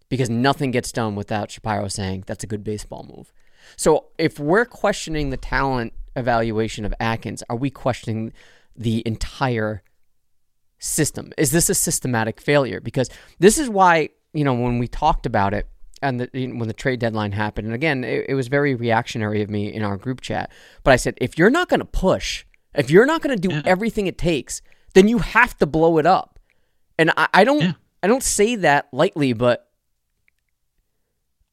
[0.09, 3.31] because nothing gets done without Shapiro saying that's a good baseball move.
[3.77, 8.33] So if we're questioning the talent evaluation of Atkins, are we questioning
[8.75, 9.83] the entire
[10.79, 11.31] system?
[11.37, 12.79] Is this a systematic failure?
[12.81, 15.67] Because this is why, you know, when we talked about it
[16.01, 19.49] and the, when the trade deadline happened, and again, it, it was very reactionary of
[19.49, 20.51] me in our group chat,
[20.83, 23.53] but I said, if you're not going to push, if you're not going to do
[23.53, 23.61] Yeah.
[23.65, 24.61] everything it takes,
[24.93, 26.39] then you have to blow it up.
[26.97, 27.73] And I, I don't, Yeah.
[28.01, 29.69] I don't say that lightly, but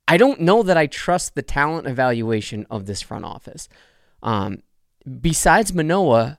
[0.08, 3.68] I don't know that I trust the talent evaluation of this front office.
[4.22, 4.62] Um,
[5.20, 6.38] besides Manoa,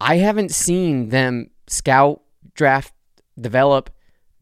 [0.00, 2.22] I haven't seen them scout,
[2.54, 2.92] draft,
[3.40, 3.90] develop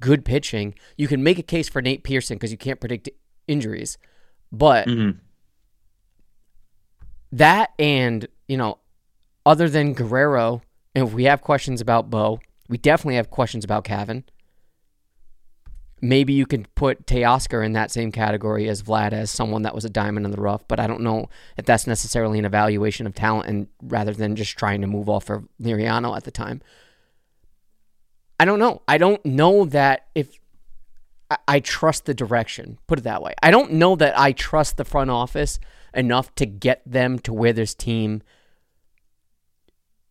[0.00, 0.74] good pitching.
[0.96, 3.08] You can make a case for Nate Pearson because you can't predict
[3.46, 3.98] injuries,
[4.50, 5.18] but Mhm.
[7.30, 8.78] that and you know,
[9.46, 10.60] other than Guerrero,
[10.94, 14.24] and if we have questions about Bo, we definitely have questions about Cavan.
[16.04, 19.84] Maybe you could put Teoscar in that same category as Vlad as someone that was
[19.84, 23.14] a diamond in the rough, but I don't know if that's necessarily an evaluation of
[23.14, 26.60] talent and rather than just trying to move off of Liriano at the time.
[28.42, 28.82] I don't know.
[28.88, 30.36] I don't know that if
[31.30, 32.76] I, I trust the direction.
[32.88, 33.34] Put it that way.
[33.40, 35.60] I don't know that I trust the front office
[35.94, 38.20] enough to get them to where this team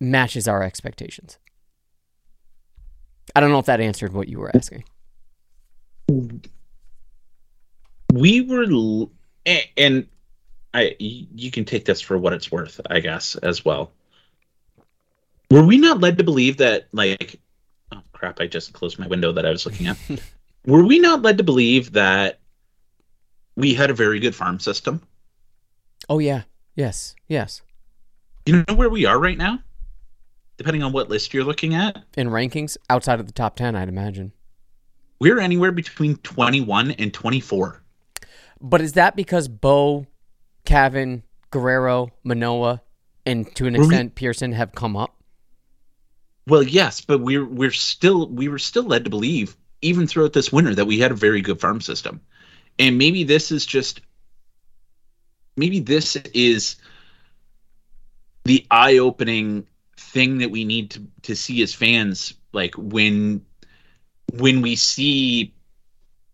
[0.00, 1.36] matches our expectations.
[3.36, 4.84] I don't know if that answered what you were asking.
[8.14, 9.10] we were
[9.76, 10.06] and
[10.72, 13.92] i you can take this for what it's worth i guess as well
[15.50, 17.41] were we not led to believe that like
[18.22, 19.96] crap i just closed my window that i was looking at
[20.66, 22.38] were we not led to believe that
[23.56, 25.02] we had a very good farm system
[26.08, 26.42] Oh yeah.
[26.74, 27.14] Yes.
[27.28, 27.62] Yes.
[28.46, 29.58] you know where we are right now
[30.56, 33.88] depending on what list you're looking at In rankings outside of the top 10, I'd
[33.88, 34.32] imagine.
[35.20, 37.82] we're anywhere between 21 and 24
[38.60, 40.06] But is that because Bo,
[40.64, 42.82] Cavan, Guerrero, Manoa,
[43.26, 45.16] and to an Were we- extent Pearson have come up?
[46.46, 50.52] Well, yes, but we're we're still we were still led to believe even throughout this
[50.52, 52.20] winter that we had a very good farm system.
[52.78, 54.00] And maybe this is just
[55.56, 56.76] maybe this is
[58.44, 63.44] the eye-opening thing that we need to to see as fans like when
[64.32, 65.54] when we see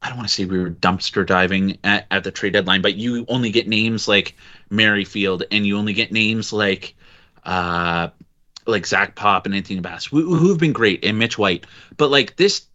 [0.00, 2.94] I don't want to say we were dumpster diving at, at the trade deadline, but
[2.94, 4.36] you only get names like
[4.70, 6.94] Merrifield and you only get names like
[7.44, 8.08] uh
[8.68, 11.66] like Zach Pop and Anthony Bass, who, who have been great, and Mitch White.
[11.96, 12.66] But like this,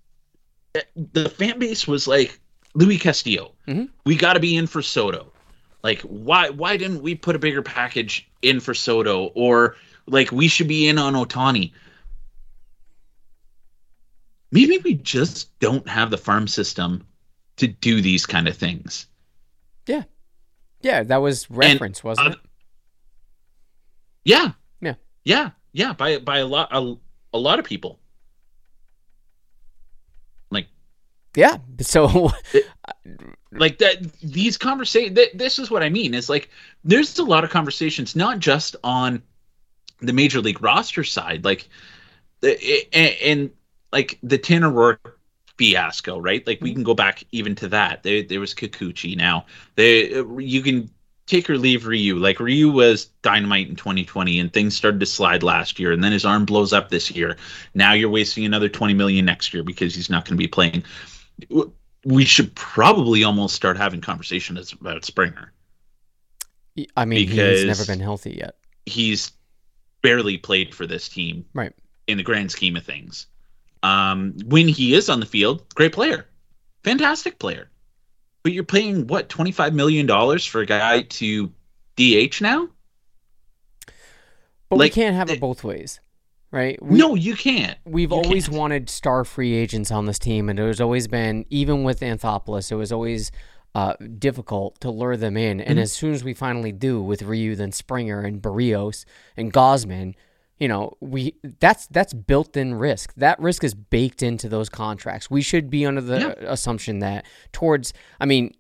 [0.96, 2.40] the fan base was like
[2.74, 3.54] Luis Castillo.
[3.68, 3.90] Mhm.
[4.06, 5.32] We got to be in for Soto.
[5.84, 9.76] Like why why didn't we put a bigger package in for Soto or
[10.08, 11.72] like we should be in on Ohtani?
[14.52, 17.06] Maybe we just don't have the farm system
[17.58, 19.08] to do these kind of things.
[19.88, 20.04] Yeah.
[20.82, 22.38] Yeah, that was reference, wasn't uh, it?
[24.26, 24.52] Yeah.
[24.82, 24.94] Yeah.
[25.24, 25.50] Yeah.
[25.74, 25.94] Yeah.
[25.94, 26.96] By by a lot a,
[27.34, 28.00] a lot of people.
[30.50, 30.68] Like
[31.36, 31.58] Yeah.
[31.82, 32.32] So
[33.56, 36.50] like that these conversations th- this is what i mean is like
[36.84, 39.22] there's a lot of conversations not just on
[40.02, 41.70] the major league roster side like
[42.42, 43.52] the- and, and
[43.92, 45.14] like the tanner roark
[45.58, 46.78] fiasco right like we mm-hmm.
[46.78, 50.10] can go back even to that there, there was kikuchi now they
[50.40, 50.90] you can
[51.26, 55.42] take or leave ryu like ryu was dynamite in 2020 and things started to slide
[55.42, 57.38] last year and then his arm blows up this year
[57.74, 60.84] now you're wasting another 20 million next year because he's not going to be playing
[62.06, 65.52] we should probably almost start having conversations about Springer.
[66.98, 68.56] I mean, he's never been healthy yet.
[68.86, 69.32] He's
[70.02, 71.74] barely played for this team, right?
[72.08, 73.28] In the grand scheme of things,
[73.84, 76.28] um, when he is on the field, great player,
[76.84, 77.70] fantastic player.
[78.44, 81.52] But you're paying what twenty five million dollars for a guy to
[81.96, 82.70] DH now?
[84.70, 86.00] But like, we can't have it both ways,
[86.52, 86.82] right?
[86.82, 87.78] We, no, you can't.
[87.86, 88.58] We've you always can't.
[88.58, 92.72] wanted star free agents on this team, and it has always been, even with Anthopoulos,
[92.72, 93.32] it was always
[93.76, 95.60] uh, difficult to lure them in.
[95.60, 95.80] And mm-hmm.
[95.80, 99.06] as soon as we finally do with Ryu, then Springer and Berrios
[99.38, 100.16] and Gausman,
[100.60, 103.14] you know, we that's that's built-in risk.
[103.16, 105.30] That risk is baked into those contracts.
[105.30, 106.52] We should be under the yeah.
[106.52, 108.54] assumption that towards, I mean,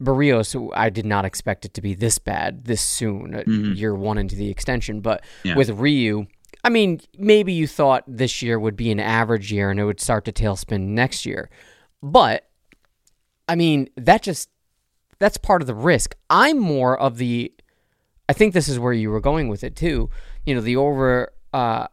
[0.00, 3.72] Berrios, I did not expect it to be this bad this soon, uh, mm-hmm.
[3.72, 5.00] year one into the extension.
[5.00, 5.56] But yeah.
[5.56, 6.26] with Ryu,
[6.62, 10.00] I mean, maybe you thought this year would be an average year and it would
[10.00, 11.50] start to tailspin next year.
[12.02, 12.48] But
[13.48, 14.50] I mean, that just
[15.18, 16.14] that's part of the risk.
[16.28, 17.52] I'm more of the
[18.28, 20.10] I think this is where you were going with it too.
[20.46, 21.88] You know, the over uh,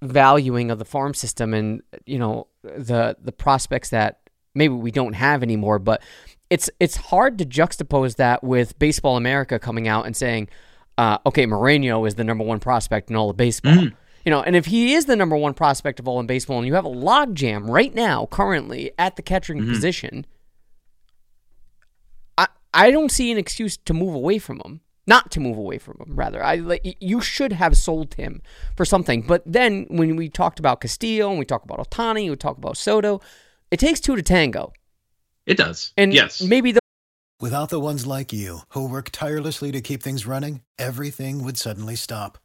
[0.00, 4.20] valuing of the farm system and you know the the prospects that
[4.54, 5.78] maybe we don't have anymore.
[5.78, 6.02] But
[6.50, 10.48] it's it's hard to juxtapose that with Baseball America coming out and saying,
[10.96, 13.74] uh, okay, Moreno is the number one prospect in all of baseball.
[13.74, 13.94] Mm.
[14.24, 16.66] You know, and if he is the number one prospect of all in baseball, and
[16.66, 19.72] you have a logjam right now, currently at the catching mm-hmm.
[19.72, 20.26] position,
[22.78, 24.80] I don't see an excuse to move away from him.
[25.08, 26.44] Not to move away from him, rather.
[26.44, 28.42] I like you should have sold him
[28.76, 29.22] for something.
[29.22, 32.76] But then when we talked about Castillo and we talk about Ohtani, we talk about
[32.76, 33.22] Soto,
[33.70, 34.70] it takes two to tango.
[35.46, 35.94] It does.
[35.96, 36.80] And yes, maybe the
[37.40, 41.96] without the ones like you who work tirelessly to keep things running, everything would suddenly
[41.96, 42.36] stop.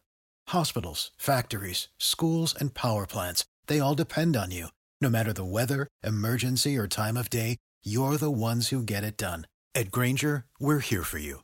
[0.47, 4.67] Hospitals, factories, schools, and power plants—they all depend on you.
[5.01, 9.17] No matter the weather, emergency, or time of day, you're the ones who get it
[9.17, 9.47] done.
[9.75, 11.43] At Grainger, we're here for you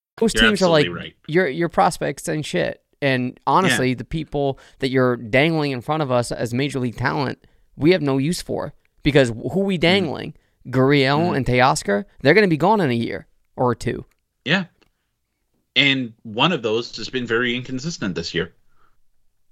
[0.21, 1.15] Those you're teams are like right.
[1.27, 2.81] your your prospects and shit.
[3.01, 3.95] And honestly, yeah.
[3.95, 7.43] the people that you're dangling in front of us as major league talent,
[7.75, 9.81] we have no use for because who we mm-hmm.
[9.81, 10.33] dangling,
[10.67, 10.71] mm.
[10.71, 11.37] Gurriel mm.
[11.37, 14.05] and Teoscar, they're going to be gone in a year or two.
[14.45, 14.65] Yeah,
[15.75, 18.53] and one of those has been very inconsistent this year,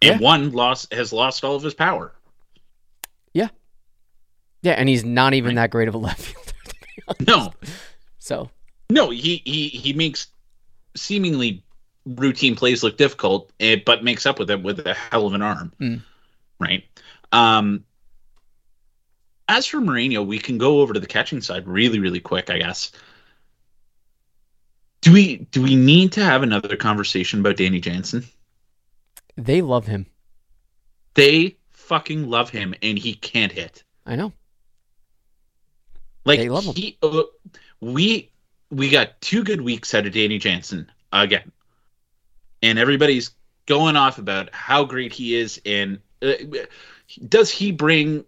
[0.01, 0.25] and yeah.
[0.25, 2.13] one lost has lost all of his power.
[3.33, 3.49] Yeah,
[4.61, 5.63] yeah, and he's not even right.
[5.63, 6.45] that great of a left fielder.
[7.19, 7.53] No,
[8.19, 8.51] so
[8.89, 10.27] no, he he he makes
[10.99, 11.63] seemingly
[12.05, 15.41] routine plays look difficult, eh, but makes up with it with a hell of an
[15.41, 16.01] arm, mm.
[16.59, 16.83] right?
[17.31, 17.85] Um,
[19.47, 22.59] as for Moreno, we can go over to the catching side really, really quick, I
[22.59, 22.91] guess.
[25.01, 28.25] Do we do we need to have another conversation about Danny Jansen?
[29.37, 30.05] They love him.
[31.13, 33.83] They fucking love him, and he can't hit.
[34.05, 34.33] I know.
[36.25, 36.75] Like they love him.
[36.75, 37.23] He, uh,
[37.79, 38.28] we
[38.71, 41.51] we got two good weeks out of Danny Jansen again,
[42.61, 43.31] and everybody's
[43.65, 45.61] going off about how great he is.
[45.65, 46.33] And uh,
[47.27, 48.25] does he bring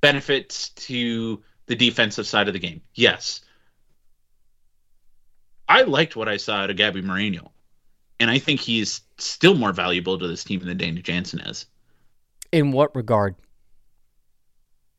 [0.00, 2.82] benefits to the defensive side of the game?
[2.94, 3.40] Yes.
[5.68, 7.52] I liked what I saw out of Gabby Moreno,
[8.18, 11.66] and I think he's still more valuable to this team than Danny Jansen is.
[12.52, 13.34] In what regard?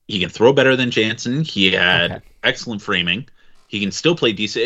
[0.08, 1.44] He can throw better than Jansen.
[1.44, 2.26] He had okay.
[2.44, 3.28] excellent framing.
[3.70, 4.66] He can still play decent.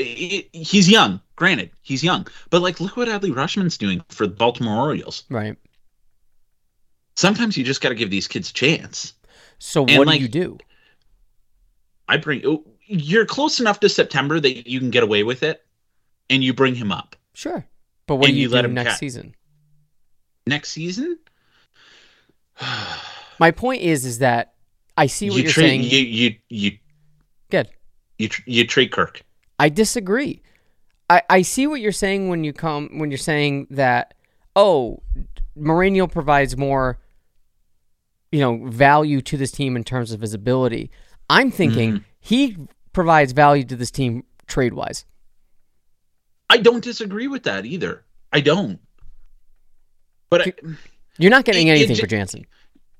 [0.53, 4.79] He's young, granted, he's young, but like, look what Adley Rutschman's doing for the Baltimore
[4.79, 5.25] Orioles.
[5.29, 5.57] Right.
[7.17, 9.13] Sometimes you just got to give these kids a chance.
[9.59, 10.57] So and what like, do you do?
[12.07, 12.43] I bring.
[12.45, 15.65] Oh, you're close enough to September that you can get away with it,
[16.29, 17.17] and you bring him up.
[17.33, 17.65] Sure,
[18.07, 19.35] but what do you, you do let him next season?
[20.47, 21.19] Next season.
[23.39, 24.53] My point is, is that
[24.95, 25.83] I see what you are saying.
[25.83, 26.77] You you you.
[27.49, 27.67] Good.
[28.17, 29.23] You tr- you trade Kirk.
[29.59, 30.41] I disagree.
[31.09, 34.13] I, I see what you're saying when you come when you're saying that
[34.55, 35.01] oh
[35.55, 36.99] Moreno provides more
[38.31, 40.91] you know value to this team in terms of his ability.
[41.29, 42.03] I'm thinking mm-hmm.
[42.19, 42.57] he
[42.93, 45.05] provides value to this team trade wise.
[46.49, 48.03] I don't disagree with that either.
[48.31, 48.79] I don't.
[50.29, 50.53] But I,
[51.17, 52.45] you're not getting It- it anything ju- for Jansen.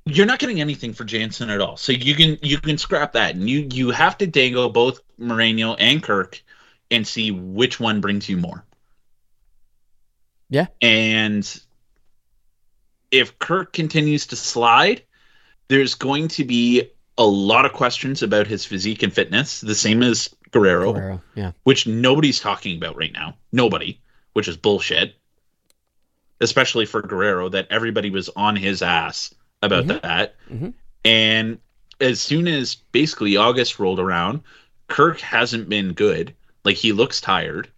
[0.05, 1.77] You're not getting anything for Jansen at all.
[1.77, 5.75] So you can you can scrap that, and you you have to dangle both Moreno
[5.75, 6.41] and Kirk,
[6.91, 8.65] and see which one brings you more.
[10.49, 10.67] Yeah.
[10.81, 11.61] And
[13.11, 15.03] if Kirk continues to slide,
[15.67, 20.03] there's going to be a lot of questions about his physique and fitness, the same
[20.03, 21.51] as Guerrero, Guerrero, yeah.
[21.63, 23.37] which nobody's talking about right now.
[23.51, 24.01] Nobody,
[24.33, 25.15] which is bullshit.
[26.41, 29.33] Especially for Guerrero, that everybody was on his ass
[29.63, 30.01] about Mhm.
[30.01, 30.35] that.
[30.51, 30.73] Mhm.
[31.05, 31.57] And
[31.99, 34.41] as soon as basically August rolled around,
[34.87, 36.33] Kirk hasn't been good.
[36.63, 37.69] Like he looks tired.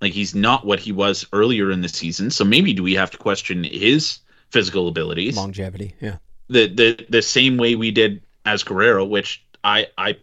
[0.00, 2.30] Like he's not what he was earlier in the season.
[2.30, 4.18] So maybe do we have to question his
[4.50, 5.36] physical abilities?
[5.36, 6.16] Longevity, yeah.
[6.48, 10.16] the the the same way we did as Guerrero, which I I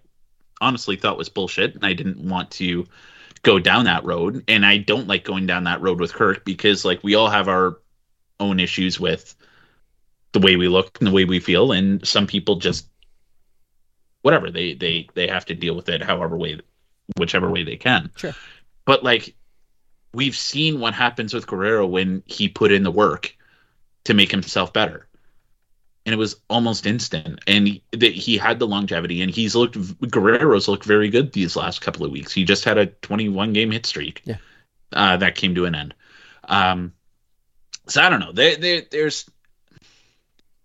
[0.61, 2.85] honestly thought was bullshit, and I didn't want to
[3.41, 4.43] go down that road.
[4.47, 7.47] And I don't like going down that road with Kirk because like we all have
[7.47, 7.79] our
[8.39, 9.35] own issues with
[10.33, 12.87] the way we look and the way we feel, and some people just
[14.21, 16.59] whatever they they they have to deal with it however way
[17.17, 18.11] whichever way they can.
[18.15, 18.33] Sure.
[18.85, 19.35] But like
[20.13, 23.35] we've seen what happens with Guerrero when he put in the work
[24.03, 25.07] to make himself better
[26.05, 27.39] and it was almost instant.
[27.47, 29.77] And he, that he had the longevity, and he's looked.
[30.09, 32.33] Guerrero's looked very good these last couple of weeks.
[32.33, 34.21] He just had a 21 game hit streak.
[34.25, 34.37] Yeah.
[34.93, 35.93] uh, that came to an end.
[36.45, 36.93] Um,
[37.87, 38.31] so I don't know.
[38.31, 39.29] There, there there's.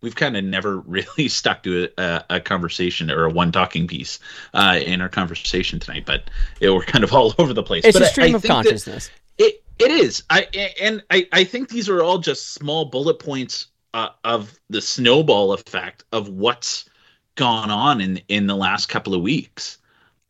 [0.02, 4.18] We've kind of never really stuck to a, a conversation or a one talking piece
[4.54, 6.30] uh, in our conversation tonight, but
[6.60, 7.84] it, we're kind of all over the place.
[7.84, 9.10] It's but a I- stream I of consciousness.
[9.38, 10.22] it it is.
[10.30, 10.42] I
[10.80, 15.52] and I I think these are all just small bullet points uh, of the snowball
[15.52, 16.88] effect of what's
[17.34, 19.78] gone on in in the last couple of weeks.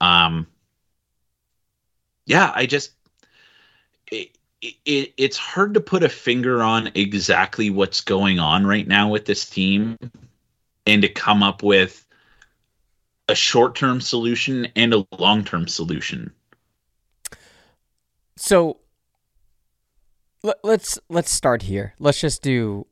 [0.01, 0.47] Um.
[2.27, 2.91] Yeah, I just
[4.11, 9.09] it, it it's hard to put a finger on exactly what's going on right now
[9.09, 9.96] with this team
[10.86, 12.04] and to come up with
[13.28, 16.32] a short-term solution and a long-term solution.
[18.36, 18.78] So
[20.42, 21.94] let, let's let's start here.
[21.98, 22.86] Let's just do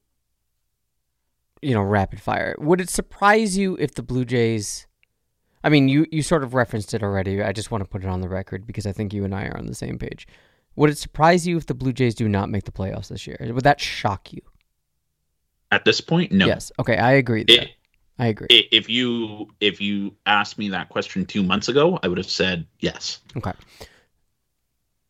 [1.63, 2.55] you know rapid fire.
[2.59, 4.87] Would it surprise you if the Blue Jays
[5.65, 7.43] I mean, you you sort of referenced it already.
[7.43, 9.47] I just want to put it on the record because I think you and I
[9.47, 10.29] are on the same page.
[10.77, 13.37] Would it surprise you if the Blue Jays do not make the playoffs this year?
[13.41, 14.41] Would that shock you?
[15.71, 16.47] At this point, no.
[16.47, 16.73] Yes.
[16.79, 17.45] Okay, I agree.
[17.49, 17.71] It-
[18.17, 18.47] I agree.
[18.49, 22.65] If you if you asked me that question two months ago, I would have said
[22.79, 23.19] yes.
[23.37, 23.51] Okay.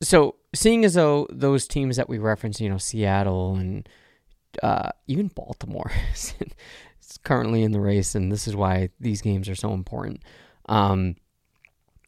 [0.03, 3.87] So, seeing as though those teams that we referenced, you know, Seattle and
[4.63, 6.35] uh, even Baltimore is
[7.25, 10.23] currently in the race, and this is why these games are so important.
[10.67, 11.17] Um,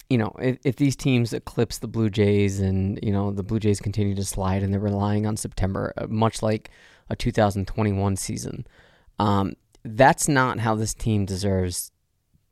[0.08, 3.58] you know, if, if these teams eclipse the Blue Jays and, you know, the Blue
[3.58, 6.70] Jays continue to slide and they're relying on September, uh, much like
[7.10, 8.66] a 2021 season,
[9.18, 9.54] um,
[9.84, 11.90] that's not how this team deserves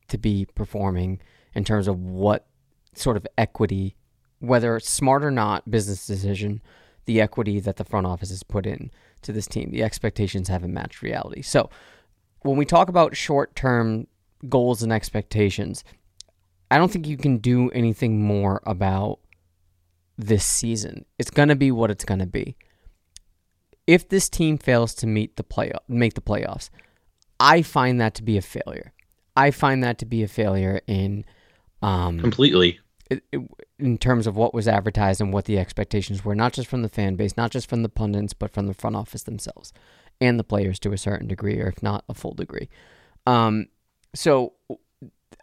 [0.09, 1.21] to be performing
[1.55, 2.47] in terms of what
[2.95, 3.97] sort of equity,
[4.39, 6.61] whether smart or not, business decision,
[7.07, 8.91] the equity that the front office has put in
[9.23, 9.71] to this team.
[9.71, 11.43] The expectations haven't matched reality.
[11.43, 11.71] So
[12.41, 14.07] when we talk about short term
[14.49, 15.85] goals and expectations,
[16.71, 19.21] I don't think you can do anything more about
[20.17, 21.05] this season.
[21.19, 22.57] It's going to be what it's going to be.
[23.87, 26.71] If this team fails to meet the play make the playoffs,
[27.39, 28.93] I find that to be a failure.
[29.37, 31.25] I find that to be a failure in
[31.83, 32.79] um, Completely.
[33.79, 36.89] in terms of what was advertised and what the expectations were, not just from the
[36.89, 39.73] fan base, not just from the pundits, but from the front office themselves
[40.21, 42.69] and the players to a certain degree, or if not a full degree.
[43.27, 43.67] Um,
[44.15, 44.55] so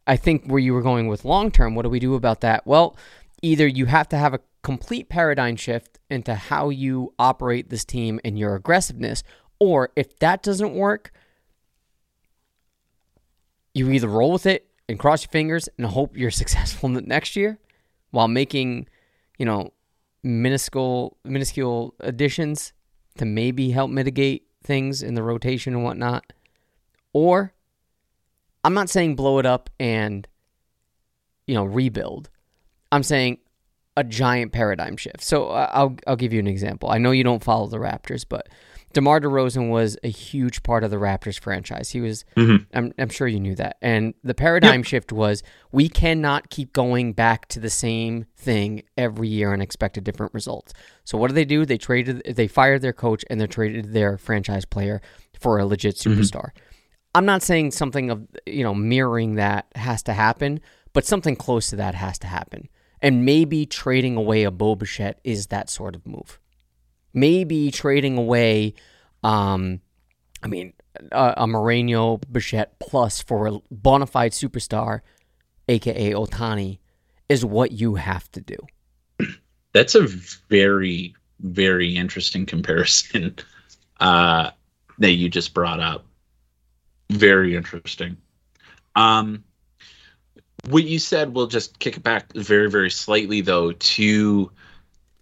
[0.08, 2.66] I think where you were going with long term, what do we do about that?
[2.66, 2.98] Well,
[3.42, 8.20] either you have to have a complete paradigm shift into how you operate this team
[8.24, 9.24] and your aggressiveness,
[9.60, 11.12] or if that doesn't work,
[13.74, 17.60] you either roll with it and cross your fingers and hope you're successful next year
[18.12, 18.88] while making,
[19.38, 19.72] you know,
[20.24, 22.74] minuscule minuscule additions
[23.18, 26.34] to maybe help mitigate things in the rotation and whatnot.
[27.14, 27.54] Or
[28.64, 30.28] I'm not saying blow it up and
[31.48, 32.30] you know rebuild.
[32.92, 33.40] I'm saying
[33.98, 35.22] a giant paradigm shift.
[35.22, 36.90] So uh, I'll I'll give you an example.
[36.90, 38.48] I know you don't follow the Raptors, but
[38.94, 41.90] DeMar DeRozan was a huge part of the Raptors franchise.
[41.90, 42.66] He was Mhm.
[42.74, 43.78] I'm I'm sure you knew that.
[43.82, 49.30] And the paradigm shift was we cannot keep going back to the same thing every
[49.30, 50.74] year and expect a different result.
[51.06, 51.66] So what do they do?
[51.66, 55.02] They traded they fired their coach and they traded their franchise player
[55.40, 56.50] for a legit superstar.
[57.14, 60.62] I'm not saying something of you know mirroring that has to happen,
[60.94, 62.70] but something close to that has to happen.
[63.02, 66.40] And maybe trading away a Bo Bichette is that sort of move.
[67.14, 68.76] Maybe trading away,
[69.24, 69.82] um,
[70.44, 70.74] I mean,
[71.12, 75.02] a, a Moreno Bichette plus for a bona fide superstar,
[75.68, 76.80] aka Ohtani,
[77.28, 78.58] is what you have to do.
[79.74, 80.08] That's a
[80.50, 83.36] very, very interesting comparison
[84.00, 84.52] uh,
[85.00, 86.06] that you just brought up.
[87.12, 88.16] Very interesting.
[88.96, 89.44] Um,
[90.70, 94.50] what you said, we'll just kick it back very, very slightly though to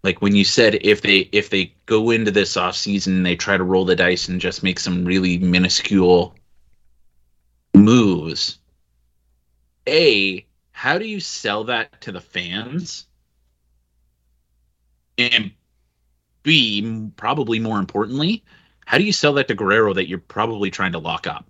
[0.04, 3.58] like when you said if they if they go into this off season they try
[3.58, 6.36] to roll the dice and just make some really minuscule
[7.74, 8.60] moves.
[9.88, 13.08] A, how do you sell that to the fans?
[15.18, 15.52] And
[16.44, 18.44] B, probably more importantly,
[18.86, 21.49] how do you sell that to Guerrero that you're probably trying to lock up?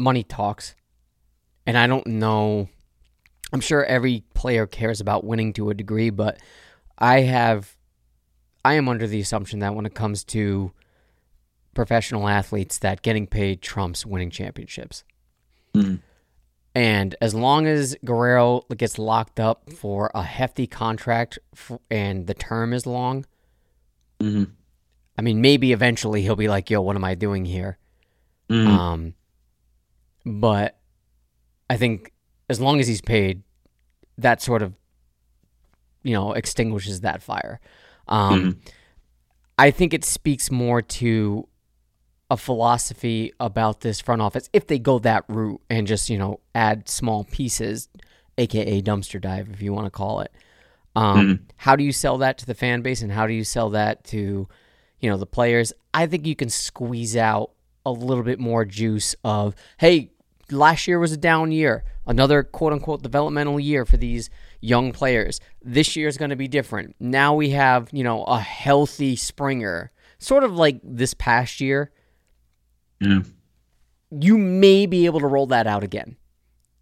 [0.00, 0.74] Money talks.
[1.66, 2.68] And I don't know.
[3.52, 6.38] I'm sure every player cares about winning to a degree, but
[6.98, 7.76] I have.
[8.64, 10.72] I am under the assumption that when it comes to
[11.74, 15.02] professional athletes, that getting paid trumps winning championships.
[15.74, 16.00] Mm.
[16.74, 21.38] And as long as Guerrero gets locked up for a hefty contract
[21.90, 23.24] and the term is long,
[24.20, 24.44] mm-hmm.
[25.18, 27.78] I mean, maybe eventually he'll be like, "Yo, what am I doing here?"
[28.48, 28.66] Mm.
[28.66, 29.14] Um,
[30.24, 30.76] but
[31.68, 32.12] I think
[32.48, 33.42] as long as he's paid,
[34.18, 34.74] that sort of
[36.02, 37.60] you know extinguishes that fire.
[38.08, 38.72] Um, Mhm.
[39.58, 41.46] I think it speaks more to
[42.30, 46.40] a philosophy about this front office if they go that route and just you know
[46.54, 47.88] add small pieces,
[48.38, 50.32] aka dumpster dive if you want to call it.
[50.96, 53.70] Um, How do you sell that to the fan base and how do you sell
[53.70, 54.48] that to
[55.00, 55.72] you know the players?
[55.94, 57.50] I think you can squeeze out
[57.86, 60.10] a little bit more juice of hey
[60.50, 64.28] last year was a down year another quote unquote developmental year for these
[64.60, 68.38] young players this year is going to be different now we have you know a
[68.40, 71.90] healthy springer sort of like this past year
[73.00, 73.20] Yeah.
[74.10, 76.16] you may be able to roll that out again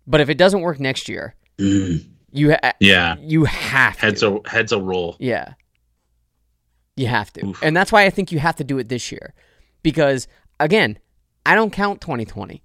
[0.07, 2.05] but if it doesn't work next year Mm.
[2.33, 3.17] you ha- Yeah.
[3.21, 5.17] you have Heads to a heads a roll.
[5.19, 5.55] yeah.
[6.97, 7.47] You have to.
[7.47, 7.63] Oof.
[7.63, 9.33] And that's why I think you have to do it this year.
[9.85, 10.27] Because
[10.61, 10.99] again,
[11.47, 12.63] I don't count 2020.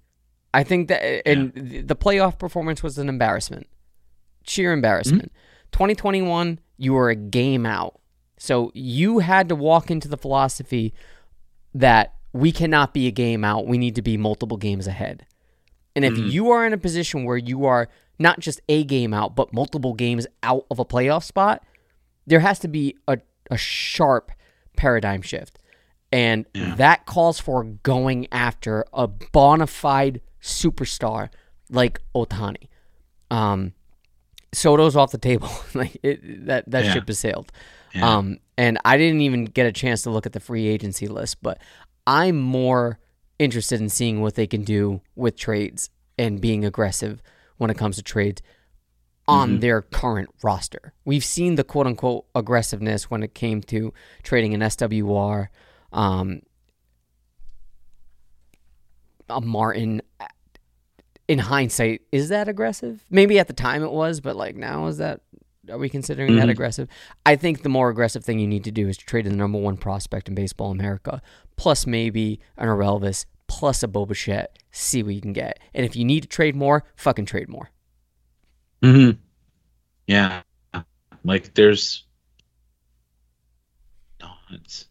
[0.52, 3.66] I think that and the- the playoff performance was an embarrassment.
[4.46, 5.32] Sheer embarrassment.
[5.32, 5.70] Mm-hmm.
[5.72, 8.00] 2021, you were a game out.
[8.36, 10.94] So you had to walk into the philosophy
[11.74, 13.66] that we cannot be a game out.
[13.66, 15.26] We need to be multiple games ahead.
[15.96, 16.28] And if mm-hmm.
[16.28, 17.88] you are in a position where you are
[18.18, 21.64] not just a game out, but multiple games out of a playoff spot,
[22.26, 23.18] there has to be a,
[23.50, 24.30] a sharp
[24.76, 25.58] paradigm shift.
[26.14, 31.28] And that calls for going after a bona fide superstar
[31.70, 32.68] like Ohtani.
[33.30, 33.72] Um,
[34.52, 35.50] Soto's off the table.
[35.74, 36.92] like it, that that Yeah.
[36.92, 37.50] ship has sailed.
[37.94, 38.16] Yeah.
[38.16, 41.42] Um, and I didn't even get a chance to look at the free agency list,
[41.42, 41.58] but
[42.06, 42.98] I'm more
[43.40, 47.20] interested in seeing what they can do with trades and being aggressive
[47.56, 48.40] when it comes to trades
[49.26, 50.92] on their current roster.
[51.04, 53.92] We've seen the quote unquote aggressiveness when it came to
[54.22, 55.48] trading an SWR,
[55.94, 56.42] um,
[59.30, 60.02] a Martin.
[61.26, 63.02] In hindsight, is that aggressive?
[63.08, 65.22] Maybe at the time it was, but like now, is that
[65.70, 66.50] are we considering that Mhm.
[66.50, 66.86] aggressive?
[67.24, 69.78] I think the more aggressive thing you need to do is trade the number one
[69.78, 71.22] prospect in baseball America,
[71.56, 75.58] plus maybe an Orelvis, plus a Bo Bichette, see what you can get.
[75.72, 77.70] And if you need to trade more, fucking trade more.
[78.82, 79.18] Mm-hmm.
[80.06, 80.42] Yeah.
[81.24, 82.04] Like there's
[84.20, 84.84] no it's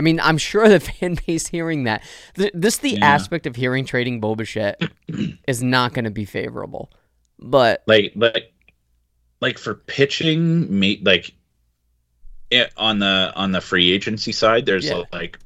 [0.00, 2.02] I mean, I'm sure the fan base hearing that,
[2.34, 3.04] th- this the Yeah.
[3.06, 4.80] aspect of hearing trading Bo Bichette
[5.46, 6.90] is not going to be favorable.
[7.38, 8.54] But like like
[9.42, 11.32] like for pitching like
[12.50, 15.02] it, on the on the free agency side there's Yeah.
[15.12, 15.38] like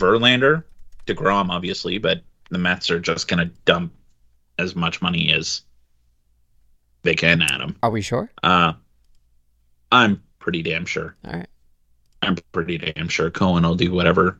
[0.00, 0.64] Verlander,
[1.06, 3.92] DeGrom obviously, but the Mets are just gonna dump
[4.58, 5.62] as much money as
[7.02, 7.76] they can at him.
[7.84, 8.30] are we sure?
[8.42, 8.72] Uh
[9.92, 11.16] I'm pretty damn sure.
[11.24, 11.48] All right.
[12.22, 14.38] I'm pretty damn sure Cohen will do whatever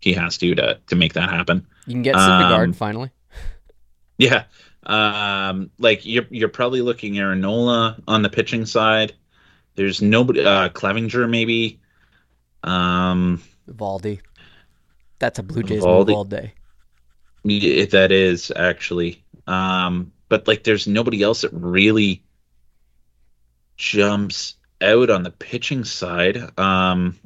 [0.00, 1.66] he has to to to make that happen.
[1.86, 3.10] You can get Syndergaard Um, finally.
[4.16, 4.44] Yeah.
[4.84, 9.14] Um like you're you're probably looking Aaron Nola on the pitching side.
[9.74, 11.80] There's nobody uh Clevinger maybe.
[12.64, 14.20] Um Valdi.
[15.18, 16.14] That's a Blue Jays Valdi.
[16.14, 16.54] all day.
[17.44, 19.24] if that is actually.
[19.46, 22.22] Um but like there's nobody else that really
[23.76, 26.58] jumps out on the pitching side.
[26.58, 27.18] Um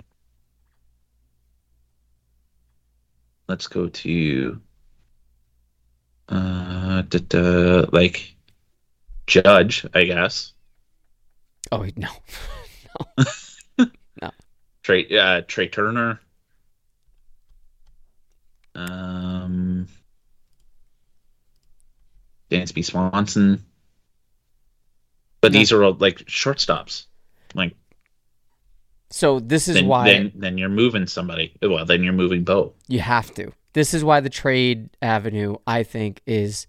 [3.48, 4.60] let's go to
[6.28, 8.34] uh da, da, like
[9.26, 10.52] Judge, I guess.
[11.70, 12.08] Oh no,
[14.20, 14.30] no,
[14.82, 16.20] Trey uh, Trea Turner.
[18.74, 19.86] Um,
[22.50, 23.64] Dansby Swanson.
[25.40, 25.58] But No.
[25.58, 27.06] these are all like shortstops.
[27.54, 27.74] Like
[29.10, 31.54] so this is then, why then then you're moving somebody.
[31.62, 32.74] Well, then you're moving Bo.
[32.88, 33.52] you have to.
[33.74, 36.66] This is why the trade avenue, I think, is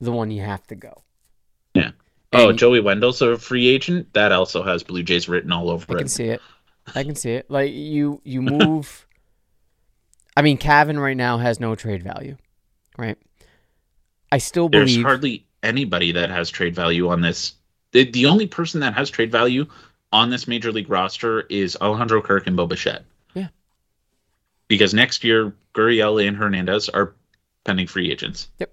[0.00, 1.02] the one you have to go.
[1.74, 1.92] Yeah.
[2.32, 4.12] Oh, Joey Wendle's a free agent.
[4.14, 5.96] That also has Blue Jays written all over I it.
[5.96, 6.40] I can see it.
[6.94, 7.50] I can see it.
[7.50, 9.06] Like you, you move.
[10.36, 12.36] I mean, Cavan right now has no trade value,
[12.98, 13.16] right?
[14.30, 17.54] I still believe There's hardly anybody that has trade value on this.
[17.96, 19.64] The, the only person that has trade value
[20.12, 23.06] on this major league roster is Alejandro Kirk and Bo Bichette.
[23.34, 23.48] Yeah.
[24.68, 27.14] Because next year, Gurriel and Hernandez are
[27.64, 28.48] pending free agents.
[28.58, 28.70] Yep.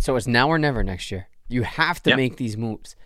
[0.00, 1.28] So it's now or never next year.
[1.48, 2.16] You have to Yep.
[2.16, 2.96] make these moves.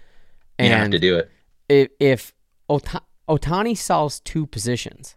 [0.58, 1.30] You have And to do it.
[1.68, 2.32] if if
[2.70, 5.16] Ota- Ohtani solves two positions,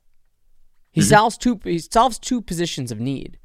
[0.91, 1.07] he Mm-hmm.
[1.09, 1.59] solves two.
[1.63, 3.37] He solves two positions of need,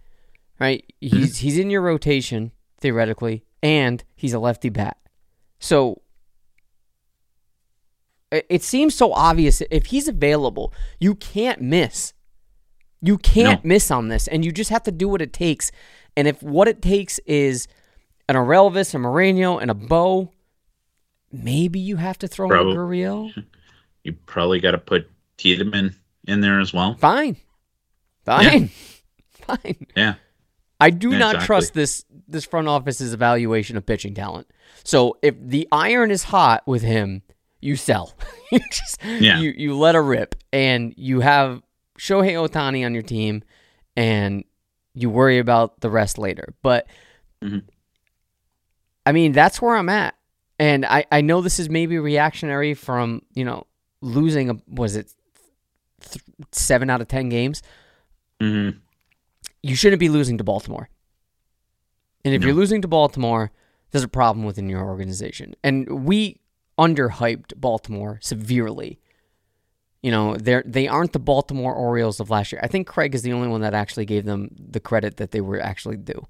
[0.59, 0.85] right?
[1.01, 1.17] Mm-hmm.
[1.17, 4.97] He's he's in your rotation theoretically, and he's a lefty bat.
[5.61, 6.03] So
[8.31, 9.61] it, seems so obvious.
[9.71, 12.13] If he's available, you can't miss.
[13.03, 13.69] You can't No.
[13.69, 15.73] miss on this, and you just have to do what it takes.
[16.17, 17.67] And if what it takes is
[18.29, 20.33] an Orelvis, a Moreno, and a Bo,
[21.33, 22.77] maybe you have to throw in a Probably.
[22.77, 23.45] Gurriel.
[24.03, 25.95] You probably got to put Tiedemann
[26.27, 26.95] in there as well.
[26.95, 27.37] Fine.
[28.25, 28.71] Fine.
[29.31, 29.87] Fine.
[29.95, 30.15] Yeah.
[30.81, 31.47] I do Yeah, not exactly.
[31.47, 34.47] trust this this front office's evaluation of pitching talent.
[34.85, 37.21] So if the iron is hot with him,
[37.61, 38.15] you sell.
[38.53, 39.39] you just Yeah.
[39.41, 41.63] you you let her rip and you have
[41.99, 43.43] Shohei Ohtani on your team
[43.97, 44.45] and
[44.95, 46.55] you worry about the rest later.
[46.63, 46.87] But
[47.43, 47.63] Mhm.
[49.07, 50.15] I mean, that's where I'm at.
[50.59, 53.67] And I, I know this is maybe reactionary from, you know,
[54.03, 55.13] losing a was it
[56.03, 57.63] th- 7 out of 10 games?
[58.41, 58.71] hmm
[59.63, 60.89] you shouldn't be losing to Baltimore.
[62.25, 62.47] And if No.
[62.49, 63.51] you're losing to Baltimore,
[63.91, 65.55] there's a problem within your organization.
[65.63, 66.40] And we
[66.81, 68.99] underhyped Baltimore severely.
[70.03, 72.61] You know, they're they aren't the Baltimore Orioles of last year.
[72.65, 75.43] I think Craig is the only one that actually gave them the credit that they
[75.43, 76.27] were actually due.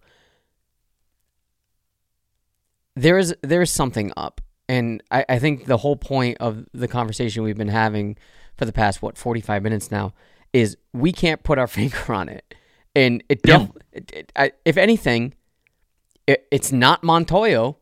[2.97, 4.41] There is there is something up.
[4.69, 8.17] And I, I think the whole point of the conversation we've been having
[8.57, 10.15] for the past what 45 minutes now
[10.53, 12.55] is we can't put our finger on it.
[12.95, 13.59] And it, No.
[13.59, 15.35] def- it, it I, if anything,
[16.27, 17.77] it, it's not Montoyo,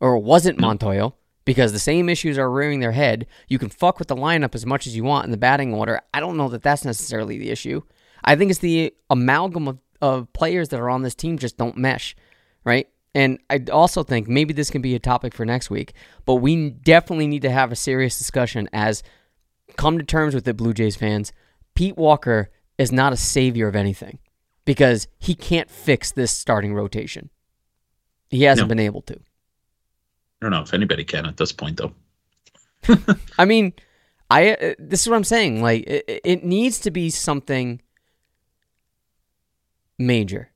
[0.00, 0.68] or it wasn't No.
[0.68, 1.12] Montoyo,
[1.46, 3.26] because the same issues are rearing their head.
[3.48, 6.02] You can fuck with the lineup as much as you want in the batting order.
[6.12, 7.80] I don't know that that's necessarily the issue.
[8.22, 11.78] I think it's the amalgam of, of players that are on this team just don't
[11.78, 12.14] mesh,
[12.64, 12.88] right?
[13.14, 15.94] And I also think maybe this can be a topic for next week,
[16.26, 19.02] but we definitely need to have a serious discussion as
[19.76, 21.32] come to terms with it, Blue Jays fans.
[21.74, 24.18] Pete Walker is not a savior of anything
[24.66, 27.30] because he can't fix this starting rotation.
[28.28, 28.74] He hasn't No.
[28.74, 29.20] been able to.
[30.40, 31.92] I don't know if anybody can at this point, though.
[33.38, 33.72] I mean,
[34.30, 35.62] I uh, this is what I'm saying.
[35.62, 37.80] Like it, it needs to be something
[39.98, 40.50] major.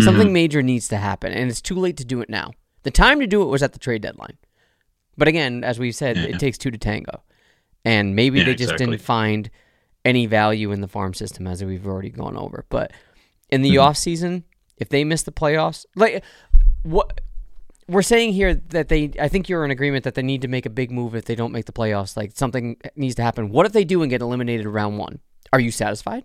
[0.00, 2.50] Something major needs to happen, and it's too late to do it now.
[2.82, 4.36] The time to do it was at the trade deadline.
[5.16, 6.24] But again, as we said, Yeah.
[6.24, 7.22] it takes two to tango,
[7.82, 8.86] and maybe Yeah, they just exactly.
[8.96, 9.50] didn't find
[10.04, 12.66] any value in the farm system as we've already gone over.
[12.68, 12.92] But
[13.48, 13.82] in the Mhm.
[13.82, 14.44] off season,
[14.76, 16.22] if they miss the playoffs, like
[16.82, 17.22] what
[17.88, 20.66] we're saying here that they I think you're in agreement that they need to make
[20.66, 22.16] a big move if they don't make the playoffs.
[22.16, 23.50] Like something needs to happen.
[23.50, 25.20] What if they do and get eliminated round one?
[25.52, 26.24] Are you satisfied?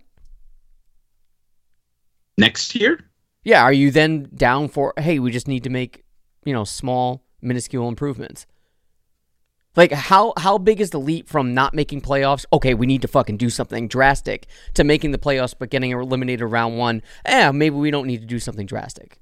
[2.37, 2.99] Next year?
[3.43, 3.61] Yeah.
[3.61, 6.03] Are you then down for hey, we just need to make,
[6.45, 8.47] you know, small, minuscule improvements?
[9.75, 12.45] Like how how big is the leap from not making playoffs?
[12.51, 16.49] Okay, we need to fucking do something drastic to making the playoffs but getting eliminated
[16.49, 17.03] round one.
[17.25, 19.19] Eh, maybe we don't need to do something drastic.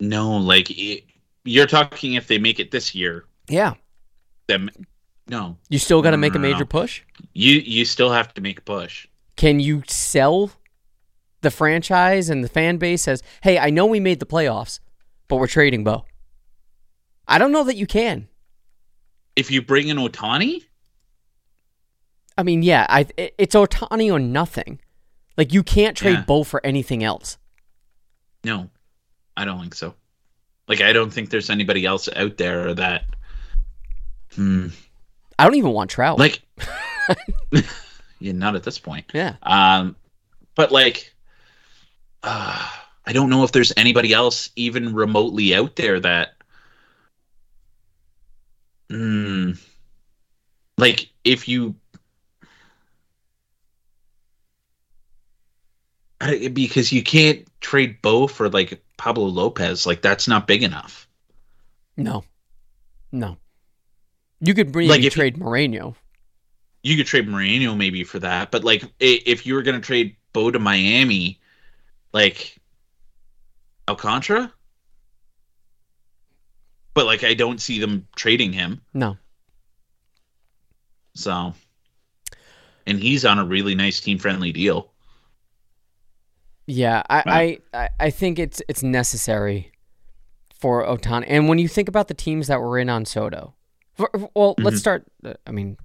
[0.00, 1.04] No, like it,
[1.44, 3.24] you're talking if they make it this year.
[3.48, 3.74] Yeah.
[4.46, 4.70] Then
[5.28, 6.54] no, You still got to make a No, no, no.
[6.54, 7.02] major push?
[7.34, 9.06] you you still have to make a push.
[9.36, 10.50] Can you sell
[11.42, 14.80] the franchise and the fan base as, hey, I know we made the playoffs,
[15.28, 16.04] but we're trading Bo?
[17.26, 18.28] I don't know that you can.
[19.36, 20.64] If you bring in Ohtani,
[22.36, 24.80] I mean, yeah, I it- it's Ohtani or nothing.
[25.36, 26.24] Like you can't trade Yeah.
[26.24, 27.36] Bo for anything else.
[28.44, 28.70] no,
[29.38, 29.94] I don't think so.
[30.66, 33.04] Like I don't think there's anybody else out there that.
[34.34, 34.68] Hmm.
[35.38, 36.18] I don't even want Trout.
[36.18, 36.42] Like.
[38.18, 39.06] yeah, not at this point.
[39.14, 39.94] yeah, Um,
[40.56, 41.14] but like,
[42.24, 42.68] uh,
[43.06, 46.34] I don't know if there's anybody else even remotely out there that
[48.90, 49.56] mm,
[50.76, 51.76] like if you
[56.52, 61.08] because you can't trade Bo for like Pablo Lopez, like that's not big enough.
[61.96, 62.24] No,
[63.10, 63.38] no.
[64.40, 65.96] You could maybe Like, trade Moreno.
[66.82, 70.50] You could trade Moreno maybe for that, but like if you were gonna trade Bo
[70.50, 71.40] to Miami,
[72.12, 72.56] like
[73.88, 74.52] Alcantara,
[76.92, 78.82] but like I don't see them trading him.
[78.92, 79.16] No,
[81.14, 81.54] So,
[82.86, 84.92] and he's on a really nice team friendly deal.
[86.70, 87.58] Yeah, I.
[87.72, 89.72] I, I, think it's it's necessary
[90.60, 91.24] for Ohtani.
[91.26, 93.54] And when you think about the teams that were in on Soto,
[93.94, 94.80] for, well, let's Mhm.
[94.80, 95.06] start.
[95.24, 95.78] uh, I mean,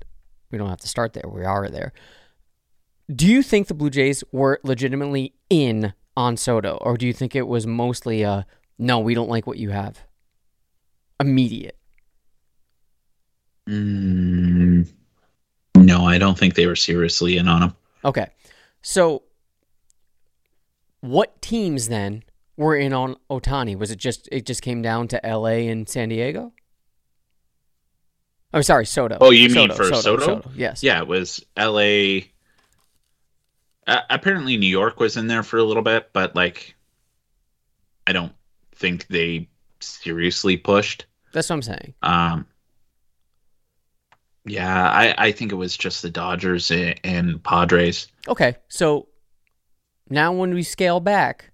[0.51, 1.23] we don't have to start there.
[1.25, 1.93] We are there.
[3.09, 7.34] Do you think the Blue Jays were legitimately in on Soto, or do you think
[7.34, 8.45] it was mostly a
[8.77, 10.03] no, we don't like what you have?
[11.17, 11.77] Immediate.
[13.69, 14.86] Mm,
[15.77, 17.75] no, I don't think they were seriously in on him.
[18.03, 18.27] Okay.
[18.81, 19.23] So
[21.04, 22.24] what teams then
[22.56, 23.78] were in on Ohtani?
[23.78, 26.54] Was it just it just came down to LA and San Diego?
[28.54, 29.18] I'm sorry, Soto.
[29.20, 30.49] Oh, you mean for Soto?
[30.56, 30.82] Yes.
[30.82, 32.32] Yeah, it was L.A.
[33.86, 36.76] Uh, apparently, New York was in there for a little bit, but like,
[38.08, 38.34] I don't
[38.76, 39.49] think they
[39.82, 41.06] seriously pushed.
[41.34, 41.93] That's what I'm saying.
[42.01, 42.45] Um,
[44.45, 48.08] yeah, I, I think it was just the Dodgers and, and Padres.
[48.30, 48.56] Okay.
[48.70, 49.08] So
[50.14, 51.51] now when we scale back,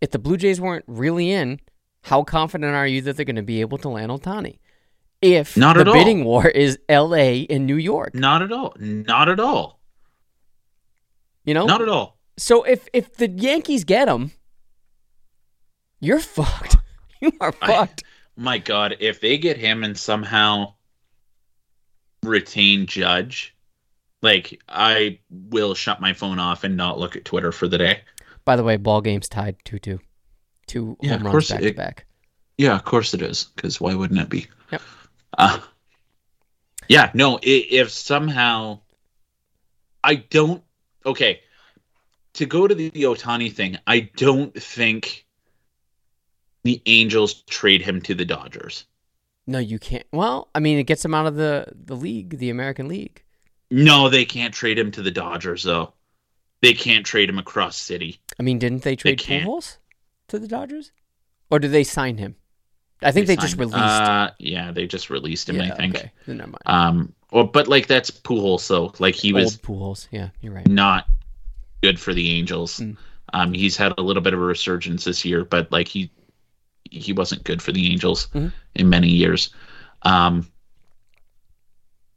[0.00, 1.60] if the Blue Jays weren't really in,
[2.02, 4.58] how confident are you that they're going to be able to land Ohtani?
[5.22, 5.94] If Not the at all.
[5.94, 8.74] bidding war is LA and New York, Not at all.
[8.78, 9.80] Not at all.
[11.44, 11.66] you know?
[11.66, 12.18] Not at all.
[12.38, 14.32] So if if the Yankees get him,
[16.00, 16.76] you're fucked.
[17.22, 18.02] You are I- fucked.
[18.36, 20.72] My God, if they get him and somehow
[22.22, 23.54] retain Judge,
[24.22, 28.00] like I will shut my phone off and not look at Twitter for the day.
[28.44, 29.98] By the way, ball game's tied 2-2.
[30.66, 32.06] Two Yeah, home runs back it- to back.
[32.58, 33.44] Yeah, of course it is.
[33.56, 34.46] Because why wouldn't it be?
[34.70, 34.82] Yep.
[35.38, 35.60] Uh,
[36.88, 37.38] yeah, no.
[37.42, 38.80] If somehow
[40.04, 40.62] I don't,
[41.06, 41.40] okay,
[42.34, 45.26] to go to the, the Ohtani thing, I don't think
[46.64, 48.84] the Angels trade him to the Dodgers.
[49.46, 50.04] No, you can't.
[50.12, 53.24] Well, I mean, it gets him out of the the league, the American League.
[53.70, 55.92] No, they can't trade him to the Dodgers though.
[56.62, 58.20] They can't trade him across city.
[58.38, 59.46] I mean, didn't they trade can't.
[59.46, 59.78] Pujols
[60.28, 60.92] to the Dodgers,
[61.50, 62.36] or did they sign him?
[63.02, 63.78] I think they, just released.
[63.78, 65.56] Uh, yeah, they just released him.
[65.56, 65.96] yeah, I think.
[65.96, 66.60] Okay, then never mind.
[66.66, 70.06] Um, well, but like that's Pujols, so like he was Pujols.
[70.10, 70.68] Yeah, you're right.
[70.68, 71.06] not
[71.82, 72.78] good for the Angels.
[72.80, 72.96] Mm.
[73.32, 76.10] Um, he's had a little bit of a resurgence this year, but like he
[76.90, 78.52] he wasn't good for the Angels Mhm.
[78.74, 79.54] in many years.
[80.02, 80.46] Um,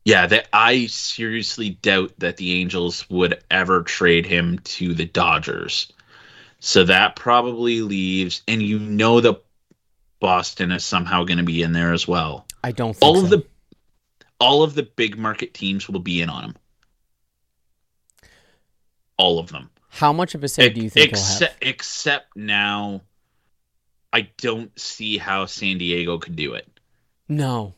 [0.06, 5.92] yeah, that I seriously doubt that the Angels would ever trade him to the Dodgers.
[6.60, 9.44] So that probably leaves, and you know that
[10.20, 12.46] Boston is somehow going to be in there as well.
[12.64, 13.24] I don't think All so.
[13.24, 13.46] of the
[14.40, 16.56] all of the big market teams will be in on him.
[19.18, 19.70] All of them.
[19.90, 23.02] How much of a say do you think except, except now,
[24.12, 26.68] I don't see how San Diego could do it.
[27.30, 27.74] No.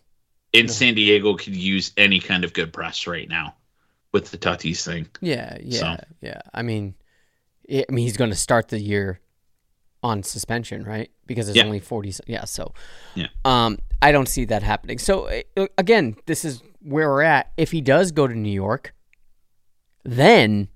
[0.59, 0.71] And.
[0.71, 3.55] San Diego could use any kind of good press right now
[4.11, 5.07] with the Tatis thing.
[5.21, 6.03] Yeah, yeah, So.
[6.21, 6.41] yeah.
[6.53, 6.95] I mean,
[7.69, 9.19] I mean, he's going to start the year
[10.03, 11.09] on suspension, right?
[11.25, 11.65] Because it's Yeah.
[11.65, 12.13] only forty.
[12.27, 12.73] Yeah, so
[13.15, 13.27] Yeah.
[13.43, 14.99] Um, I don't see that happening.
[14.99, 15.27] So
[15.57, 17.51] uh, again, this is where we're at.
[17.57, 18.93] If he does go to New York,
[20.03, 20.67] then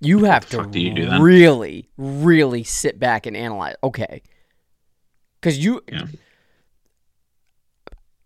[0.00, 3.76] you have to do you really, really sit back and analyze.
[3.82, 4.22] Okay,
[5.40, 6.06] because you Yeah.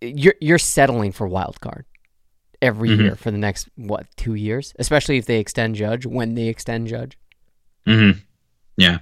[0.01, 1.85] You're you're settling for wild card
[2.63, 3.01] every Mhm.
[3.03, 6.87] year for the next what two years, especially if they extend Judge when they extend
[6.89, 7.19] Judge.
[7.87, 8.19] Mm-hmm.
[8.77, 8.99] Yeah.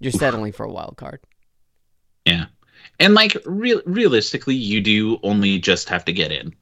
[0.00, 1.20] You're settling for a wild card.
[2.24, 2.46] Yeah.
[2.98, 6.54] And like real realistically, you do only just have to get in.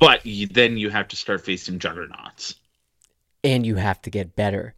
[0.00, 2.56] But you, then you have to start facing juggernauts.
[3.42, 4.74] and you have to get better.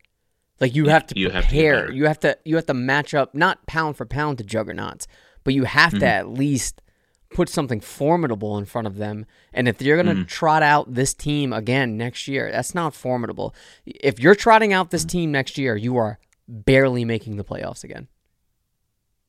[0.60, 1.92] Like you have to you have to prepare.
[1.92, 5.06] you have to you have to match up not pound for pound to juggernauts,
[5.46, 6.00] but you have Mm-hmm.
[6.00, 6.82] to at least
[7.30, 9.26] put something formidable in front of them.
[9.52, 10.26] And if you're going to Mm-hmm.
[10.26, 13.54] trot out this team again next year, that's not formidable.
[13.86, 16.18] If you're trotting out this team next year, you are
[16.48, 18.08] barely making the playoffs again.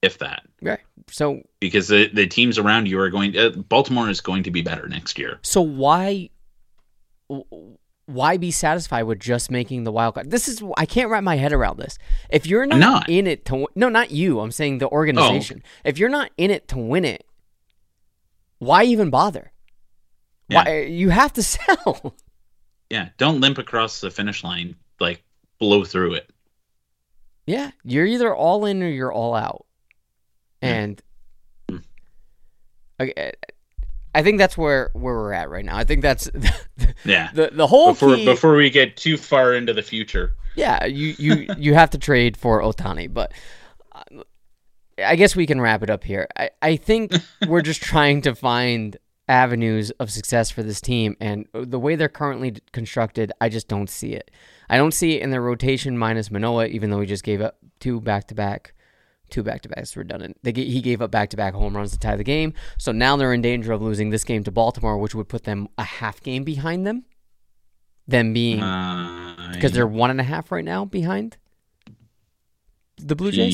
[0.01, 0.43] If that.
[0.61, 0.79] Right.
[1.09, 4.61] So Because the, the teams around you are going uh, Baltimore is going to be
[4.61, 5.39] better next year.
[5.41, 6.29] so why
[8.07, 10.31] why be satisfied with just making the wild card?
[10.31, 11.97] This is I can't wrap my head around this.
[12.29, 13.09] If you're not, not.
[13.09, 14.39] in it to no, not you.
[14.39, 15.61] I'm saying the organization.
[15.85, 17.25] If you're not in it to win it,
[18.59, 19.51] why even bother?
[20.47, 22.15] Why you have to sell?
[22.89, 25.21] Yeah, don't limp across the finish line, like
[25.59, 26.29] blow through it.
[27.45, 29.65] Yeah, you're either all in or you're all out.
[30.61, 31.01] And
[31.69, 31.77] Hmm.
[32.99, 33.33] I,
[34.17, 35.77] I think that's where where we're at right now.
[35.77, 36.29] I think that's
[37.05, 37.29] Yeah.
[37.33, 38.25] the the whole Before key.
[38.25, 40.35] before we get too far into the future.
[40.55, 43.31] Yeah, you you you have to trade for Ohtani, but
[43.93, 44.01] uh,
[45.03, 46.27] I guess we can wrap it up here.
[46.35, 47.13] I I think
[47.47, 48.97] we're just trying to find
[49.29, 53.89] avenues of success for this team, and the way they're currently constructed, I just don't
[53.89, 54.31] see it.
[54.69, 57.57] I don't see it in their rotation minus Manoa, even though he just gave up
[57.79, 58.73] two back to back.
[59.29, 60.37] Two back to backs redundant.
[60.43, 62.53] They, he gave up back to back home runs to tie the game.
[62.77, 65.67] So now they're in danger of losing this game to Baltimore, which would put them
[65.77, 67.03] a half game behind them.
[68.07, 71.35] Them being Uh, because they're one and a half right now behind
[72.97, 73.53] the Blue Jays.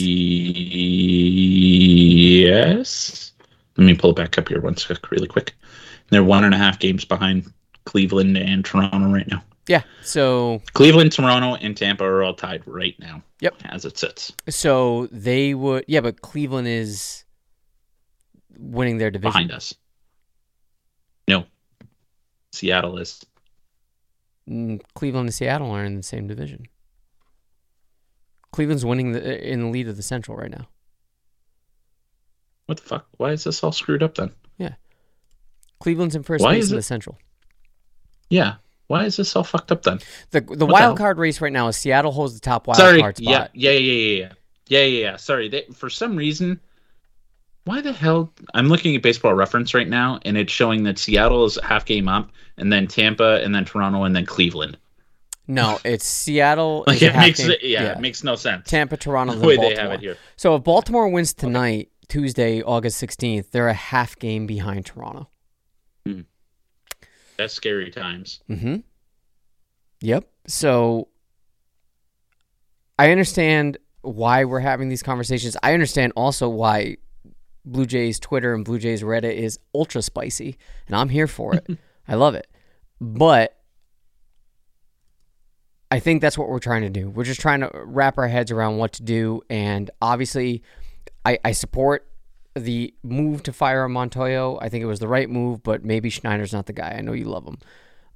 [2.36, 3.32] Yes.
[3.78, 5.56] Let me pull it back up here one sec, really quick.
[6.10, 7.52] They're one and a half games behind
[7.86, 9.44] Cleveland and Toronto right now.
[9.68, 9.84] Yeah.
[10.04, 13.24] So Cleveland, Toronto, and Tampa are all tied right now.
[13.40, 13.56] Yep.
[13.66, 14.34] As it sits.
[14.50, 17.24] so they would yeah, but Cleveland is
[18.58, 19.32] winning their division.
[19.32, 19.74] Behind us.
[21.28, 21.46] No.
[22.52, 23.24] Seattle is.
[24.50, 26.66] Mm, Cleveland and Seattle are in the same division.
[28.52, 30.68] Cleveland's winning the in the lead of the Central right now.
[32.66, 33.08] What the fuck?
[33.18, 34.32] Why is this all screwed up then?
[34.58, 34.76] Yeah.
[35.80, 37.18] Cleveland's in first Why place in it- the Central.
[38.30, 38.56] Yeah.
[38.88, 40.00] Why is this all fucked up then?
[40.32, 40.96] The the the wild hell?
[40.98, 43.00] card race right now is Seattle holds the top wild Sorry.
[43.02, 43.52] card Yeah, spot.
[43.54, 44.32] yeah, yeah, yeah, yeah.
[44.68, 45.16] Yeah, yeah, yeah.
[45.18, 45.50] Sorry.
[45.50, 46.60] They, for some reason,
[47.66, 48.32] why the hell?
[48.54, 52.08] I'm looking at baseball reference right now, and it's showing that Seattle is half game
[52.10, 54.78] up, and then Tampa, and then Toronto, and then Cleveland.
[55.48, 56.84] No, it's Seattle.
[56.88, 58.70] Like it makes game- it, yeah, it makes no sense.
[58.70, 59.76] Tampa, Toronto, the way Baltimore.
[59.76, 60.18] they have it here.
[60.36, 65.30] So if Baltimore wins tonight, Tuesday, August 16th, they're a half game behind Toronto.
[66.06, 66.22] Hmm.
[67.38, 68.42] That's scary times.
[68.50, 68.78] Mm-hmm.
[70.02, 70.30] Yep.
[70.48, 71.08] So
[73.00, 75.58] I understand why we're having these conversations.
[75.64, 76.98] I understand also why
[77.66, 80.58] Blue Jays Twitter and Blue Jays Reddit is ultra spicy,
[80.88, 81.66] and I'm here for it.
[82.08, 82.48] I love it.
[83.00, 83.58] But
[85.90, 87.10] I think that's what we're trying to do.
[87.10, 89.42] We're just trying to wrap our heads around what to do.
[89.50, 90.64] And obviously,
[91.24, 92.08] I, I support
[92.56, 94.58] the move to fire Montoyo.
[94.62, 96.96] I think it was the right move, but maybe Schneider's not the guy.
[96.98, 97.58] I know you love him.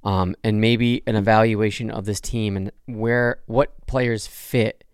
[0.04, 4.84] Um, and maybe an evaluation of this team and where what players fit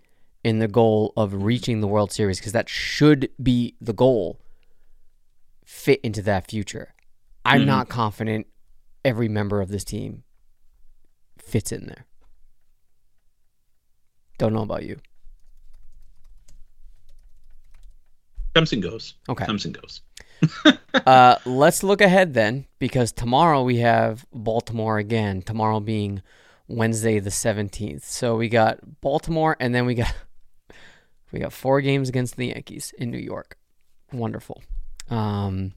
[0.42, 4.40] in the goal of reaching the World Series because that should be the goal.
[5.64, 6.94] Fit into that future.
[7.44, 7.66] I'm Mhm.
[7.66, 8.46] not confident
[9.04, 10.24] every member of this team
[11.38, 12.06] fits in there.
[14.38, 14.98] Don't know about you.
[18.54, 19.14] Comes and goes.
[19.28, 19.44] Okay.
[19.44, 20.00] Comes and goes.
[21.06, 25.42] uh, let's look ahead then, because tomorrow we have Baltimore again.
[25.42, 26.22] Tomorrow being
[26.68, 28.04] Wednesday the seventeenth.
[28.04, 30.14] So we got Baltimore, and then we got
[31.32, 33.58] we got four games against the Yankees in New York.
[34.12, 34.62] Wonderful.
[35.10, 35.72] Um,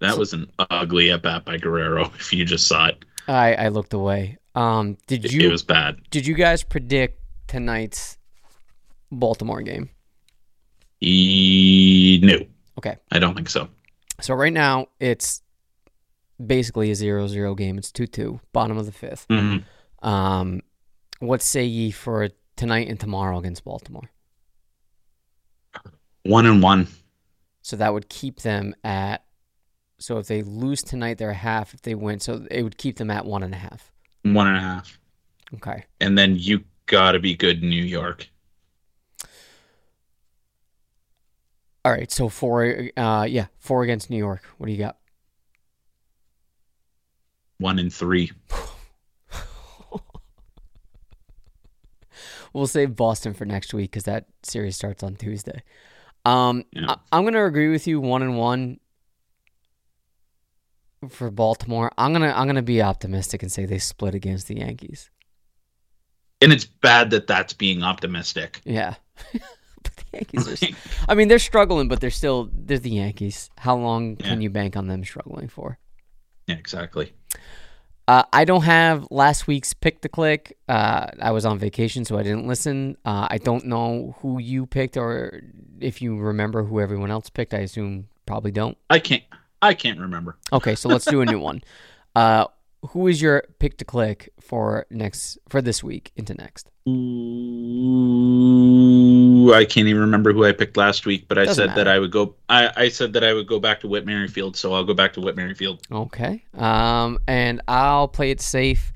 [0.00, 2.10] That was an ugly at bat by Guerrero.
[2.16, 4.38] If you just saw it, I I looked away.
[4.54, 5.96] Um, did you it was bad.
[6.10, 8.18] did you guys predict tonight's
[9.10, 9.88] Baltimore game?
[11.02, 12.38] E- no,
[12.78, 12.96] Okay.
[13.10, 13.68] I don't think so.
[14.20, 15.42] So right now it's
[16.44, 17.76] basically a 0-0 game.
[17.78, 19.26] It's 2-2, bottom of the fifth.
[19.28, 19.64] Mhm.
[20.02, 20.62] Um,
[21.20, 24.10] what say ye for tonight and tomorrow against Baltimore?
[26.24, 26.88] One and one.
[27.62, 29.24] So that would keep them at.
[29.98, 31.74] So if they lose tonight, they're a half.
[31.74, 33.92] If they win, so it would keep them at one and a half.
[34.24, 34.98] One and a half.
[35.54, 35.84] Okay.
[36.00, 38.28] And then you gotta be good in New York.
[41.84, 42.10] All right.
[42.10, 42.90] So four.
[42.96, 44.42] Uh, yeah, four against New York.
[44.58, 44.98] What do you got?
[47.58, 48.30] One and three.
[52.52, 55.62] We'll save Boston for next week because that series starts on Tuesday.
[56.26, 56.90] Um, Yeah.
[56.90, 57.98] I- I'm gonna agree with you.
[57.98, 58.78] One and one
[61.08, 61.90] for Baltimore.
[61.96, 65.10] I'm gonna I'm gonna be optimistic and say they split against the Yankees.
[66.42, 68.60] And it's bad that that's being optimistic.
[68.64, 68.96] Yeah.
[69.84, 70.76] but the Yankees are.
[71.08, 73.50] I mean, they're struggling, but they're still they're the Yankees.
[73.58, 75.78] How long can you bank on them struggling for?
[76.46, 77.12] yeah, exactly.
[78.08, 80.58] Uh, I don't have last week's pick to click.
[80.68, 82.96] Uh, I was on vacation, so I didn't listen.
[83.04, 85.40] Uh, I don't know who you picked, or
[85.80, 87.54] if you remember who everyone else picked.
[87.54, 88.76] I assume probably don't.
[88.90, 89.22] I can't.
[89.62, 90.36] I can't remember.
[90.52, 91.62] Okay, so let's do a new one.
[92.14, 92.44] Uh,
[92.90, 96.68] who is your pick to click for next for this week into next?
[99.52, 101.84] I can't even remember who I picked last week, but I Doesn't said matter.
[101.84, 102.34] that I would go.
[102.48, 105.12] I, I said that I would go back to Whit Merrifield, so I'll go back
[105.14, 105.80] to Whit Merrifield.
[105.90, 106.44] Okay.
[106.54, 108.92] Um, and I'll play it safe.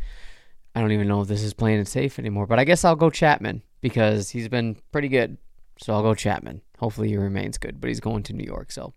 [0.74, 2.96] I don't even know if this is playing it safe anymore, but I guess I'll
[2.96, 5.38] go Chapman because he's been pretty good.
[5.78, 6.60] So I'll go Chapman.
[6.78, 8.92] Hopefully he remains good, but he's going to New York, so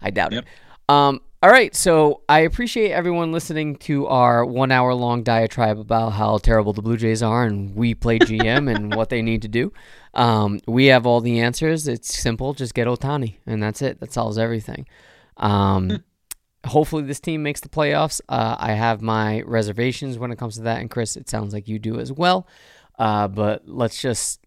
[0.00, 0.44] I doubt Yep.
[0.44, 0.48] it.
[0.92, 6.10] Um, all right, so I appreciate everyone listening to our one hour long diatribe about
[6.10, 9.48] how terrible the Blue Jays are and we play GM and what they need to
[9.48, 9.72] do.
[10.14, 11.88] Um, we have all the answers.
[11.88, 12.52] It's simple.
[12.52, 14.00] Just get Ohtani, and that's it.
[14.00, 14.86] That solves everything.
[15.36, 16.04] Um,
[16.66, 18.20] hopefully this team makes the playoffs.
[18.28, 21.68] Uh, I have my reservations when it comes to that, and Chris, it sounds like
[21.68, 22.46] you do as well.
[22.98, 24.41] Uh, but let's just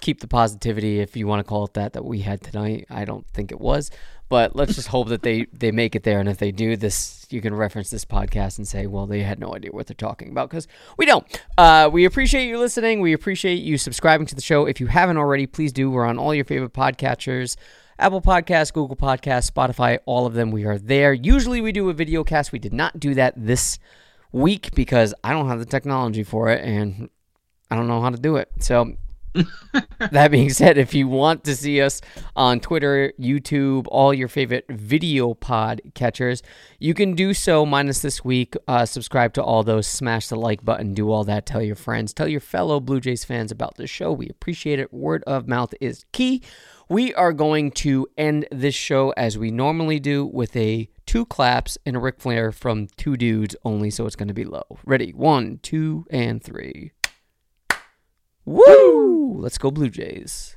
[0.00, 2.86] keep the positivity, if you want to call it that, that we had tonight.
[2.90, 3.90] I don't think it was,
[4.28, 6.20] but let's just hope that they they make it there.
[6.20, 9.38] And if they do, this you can reference this podcast and say, well, they had
[9.38, 11.24] no idea what they're talking about because we don't.
[11.56, 13.00] Uh, we appreciate you listening.
[13.00, 14.66] We appreciate you subscribing to the show.
[14.66, 15.90] If you haven't already, please do.
[15.90, 17.56] We're on all your favorite podcatchers.
[17.98, 20.50] Apple Podcasts, Google Podcasts, Spotify, all of them.
[20.50, 21.12] We are there.
[21.12, 22.50] Usually we do a video cast.
[22.50, 23.78] We did not do that this
[24.32, 27.10] week because I don't have the technology for it and
[27.70, 28.50] I don't know how to do it.
[28.60, 28.96] So
[30.10, 32.00] that being said, if you want to see us
[32.34, 36.42] on Twitter, YouTube, all your favorite video pod catchers,
[36.78, 38.56] you can do so minus this week.
[38.66, 41.46] Uh, subscribe to all those, smash the like button, do all that.
[41.46, 44.12] Tell your friends, tell your fellow Blue Jays fans about the show.
[44.12, 44.92] We appreciate it.
[44.92, 46.42] Word of mouth is key.
[46.88, 51.78] We are going to end this show as we normally do with a two claps
[51.86, 54.64] and a Ric Flair from two dudes only, so it's going to be low.
[54.84, 55.12] Ready?
[55.12, 56.90] One, two, and three.
[58.44, 59.19] Woo!
[59.38, 60.56] Let's go, Blue Jays.